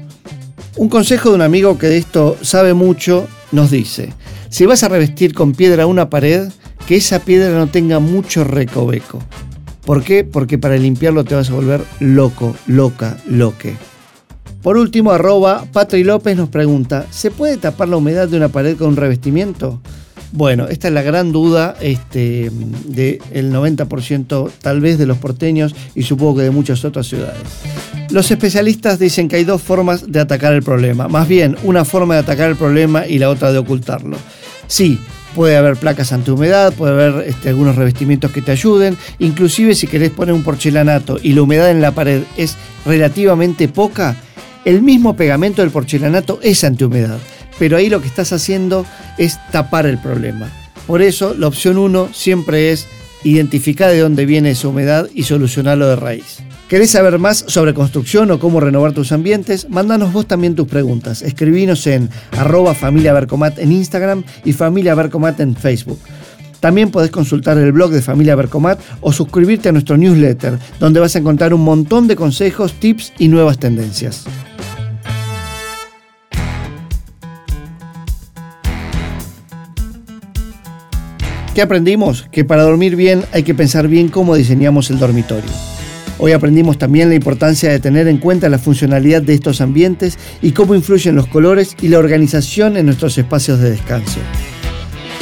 Un 0.77 0.89
consejo 0.89 1.29
de 1.29 1.35
un 1.35 1.41
amigo 1.43 1.77
que 1.77 1.87
de 1.89 1.97
esto 1.97 2.35
sabe 2.41 2.73
mucho 2.73 3.27
nos 3.51 3.69
dice, 3.69 4.13
si 4.49 4.65
vas 4.65 4.81
a 4.81 4.89
revestir 4.89 5.35
con 5.35 5.53
piedra 5.53 5.85
una 5.85 6.09
pared, 6.09 6.49
que 6.87 6.95
esa 6.95 7.19
piedra 7.19 7.55
no 7.55 7.67
tenga 7.67 7.99
mucho 7.99 8.43
recoveco. 8.43 9.19
¿Por 9.85 10.03
qué? 10.03 10.23
Porque 10.23 10.57
para 10.57 10.75
limpiarlo 10.75 11.23
te 11.23 11.35
vas 11.35 11.51
a 11.51 11.53
volver 11.53 11.83
loco, 11.99 12.55
loca, 12.65 13.17
loque. 13.27 13.75
Por 14.67 14.75
último, 14.75 15.11
arroba 15.11 15.63
Patri 15.71 16.03
López 16.03 16.35
nos 16.35 16.49
pregunta, 16.49 17.05
¿se 17.09 17.31
puede 17.31 17.55
tapar 17.55 17.87
la 17.87 17.95
humedad 17.95 18.27
de 18.27 18.35
una 18.35 18.49
pared 18.49 18.75
con 18.75 18.89
un 18.89 18.95
revestimiento? 18.97 19.79
Bueno, 20.33 20.67
esta 20.67 20.89
es 20.89 20.93
la 20.93 21.03
gran 21.03 21.31
duda 21.31 21.77
este, 21.79 22.51
del 22.83 23.53
90% 23.53 24.51
tal 24.61 24.81
vez 24.81 24.97
de 24.97 25.05
los 25.05 25.19
porteños 25.19 25.73
y 25.95 26.03
supongo 26.03 26.39
que 26.39 26.43
de 26.43 26.51
muchas 26.51 26.83
otras 26.83 27.07
ciudades. 27.07 27.39
Los 28.09 28.29
especialistas 28.29 28.99
dicen 28.99 29.29
que 29.29 29.37
hay 29.37 29.45
dos 29.45 29.61
formas 29.61 30.11
de 30.11 30.19
atacar 30.19 30.51
el 30.51 30.63
problema, 30.63 31.07
más 31.07 31.29
bien 31.29 31.55
una 31.63 31.85
forma 31.85 32.15
de 32.15 32.19
atacar 32.19 32.49
el 32.49 32.57
problema 32.57 33.07
y 33.07 33.19
la 33.19 33.29
otra 33.29 33.53
de 33.53 33.59
ocultarlo. 33.59 34.17
Sí, 34.67 34.99
puede 35.33 35.55
haber 35.55 35.77
placas 35.77 36.11
antihumedad, 36.11 36.73
puede 36.73 36.91
haber 36.91 37.29
este, 37.29 37.47
algunos 37.47 37.77
revestimientos 37.77 38.31
que 38.31 38.41
te 38.41 38.51
ayuden, 38.51 38.97
inclusive 39.19 39.75
si 39.75 39.87
querés 39.87 40.09
poner 40.09 40.35
un 40.35 40.43
porcelanato 40.43 41.19
y 41.23 41.31
la 41.31 41.43
humedad 41.43 41.71
en 41.71 41.79
la 41.79 41.91
pared 41.91 42.23
es 42.35 42.57
relativamente 42.85 43.69
poca, 43.69 44.17
el 44.67 44.81
mismo 44.81 45.15
pegamento 45.15 45.61
del 45.61 45.71
porcelanato 45.71 46.41
es 46.43 46.65
antihumedad, 46.65 47.19
pero 47.57 47.77
ahí 47.77 47.87
lo 47.87 48.01
que 48.01 48.07
estás 48.07 48.33
haciendo 48.33 48.85
es 49.17 49.39
tapar 49.49 49.85
el 49.85 49.97
problema. 49.97 50.51
Por 50.85 51.01
eso 51.01 51.33
la 51.33 51.47
opción 51.47 51.77
1 51.77 52.09
siempre 52.11 52.73
es 52.73 52.85
identificar 53.23 53.89
de 53.89 53.99
dónde 53.99 54.25
viene 54.25 54.51
esa 54.51 54.67
humedad 54.67 55.07
y 55.13 55.23
solucionarlo 55.23 55.87
de 55.87 55.95
raíz. 55.95 56.39
¿Querés 56.67 56.91
saber 56.91 57.17
más 57.17 57.45
sobre 57.47 57.73
construcción 57.73 58.29
o 58.29 58.39
cómo 58.39 58.59
renovar 58.59 58.91
tus 58.91 59.13
ambientes? 59.13 59.69
Mándanos 59.69 60.11
vos 60.11 60.27
también 60.27 60.53
tus 60.53 60.67
preguntas. 60.67 61.21
Escribinos 61.21 61.87
en 61.87 62.09
arroba 62.31 62.75
familia 62.75 63.13
Bercomat 63.13 63.59
en 63.59 63.71
Instagram 63.71 64.25
y 64.43 64.51
familia 64.51 64.95
Bercomat 64.95 65.39
en 65.39 65.55
Facebook. 65.55 65.99
También 66.59 66.91
podés 66.91 67.11
consultar 67.11 67.57
el 67.57 67.71
blog 67.71 67.91
de 67.91 68.01
Familia 68.01 68.35
Bercomat 68.35 68.79
o 68.99 69.13
suscribirte 69.13 69.69
a 69.69 69.71
nuestro 69.71 69.95
newsletter, 69.95 70.59
donde 70.77 70.99
vas 70.99 71.15
a 71.15 71.19
encontrar 71.19 71.53
un 71.53 71.61
montón 71.61 72.09
de 72.09 72.17
consejos, 72.17 72.73
tips 72.73 73.13
y 73.17 73.29
nuevas 73.29 73.59
tendencias. 73.59 74.25
¿Qué 81.57 81.63
aprendimos? 81.63 82.27
Que 82.31 82.45
para 82.45 82.61
dormir 82.61 82.95
bien 82.95 83.23
hay 83.31 83.41
que 83.41 83.55
pensar 83.55 83.87
bien 83.87 84.09
cómo 84.09 84.35
diseñamos 84.35 84.91
el 84.91 84.99
dormitorio. 84.99 85.49
Hoy 86.19 86.31
aprendimos 86.31 86.77
también 86.77 87.09
la 87.09 87.15
importancia 87.15 87.71
de 87.71 87.79
tener 87.79 88.07
en 88.07 88.19
cuenta 88.19 88.47
la 88.47 88.59
funcionalidad 88.59 89.23
de 89.23 89.33
estos 89.33 89.59
ambientes 89.59 90.19
y 90.43 90.51
cómo 90.51 90.75
influyen 90.75 91.15
los 91.15 91.25
colores 91.25 91.75
y 91.81 91.87
la 91.87 91.97
organización 91.97 92.77
en 92.77 92.85
nuestros 92.85 93.17
espacios 93.17 93.59
de 93.59 93.71
descanso. 93.71 94.19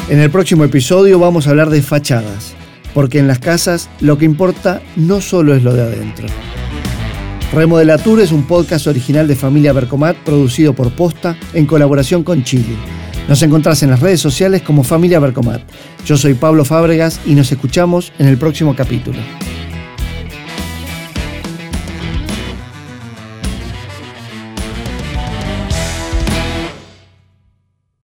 En 0.09 0.19
el 0.19 0.29
próximo 0.29 0.65
episodio 0.65 1.19
vamos 1.19 1.47
a 1.47 1.51
hablar 1.51 1.69
de 1.69 1.81
fachadas, 1.81 2.53
porque 2.93 3.19
en 3.19 3.29
las 3.29 3.39
casas 3.39 3.89
lo 4.01 4.17
que 4.17 4.25
importa 4.25 4.81
no 4.97 5.21
solo 5.21 5.55
es 5.55 5.63
lo 5.63 5.73
de 5.73 5.83
adentro. 5.83 6.27
Remodelatur 7.53 8.19
es 8.19 8.33
un 8.33 8.45
podcast 8.45 8.87
original 8.87 9.25
de 9.25 9.37
Familia 9.37 9.71
Bercomat 9.71 10.17
producido 10.17 10.73
por 10.73 10.91
Posta 10.91 11.37
en 11.53 11.65
colaboración 11.65 12.25
con 12.25 12.43
Chile. 12.43 12.75
Nos 13.27 13.41
encontrás 13.41 13.81
en 13.81 13.89
las 13.89 14.01
redes 14.01 14.19
sociales 14.19 14.61
como 14.61 14.83
Familia 14.83 15.19
Bercomat. 15.19 15.61
Yo 16.05 16.15
soy 16.15 16.35
Pablo 16.35 16.63
Fábregas 16.63 17.19
y 17.25 17.33
nos 17.33 17.51
escuchamos 17.51 18.13
en 18.19 18.27
el 18.27 18.37
próximo 18.37 18.75
capítulo. 18.75 19.17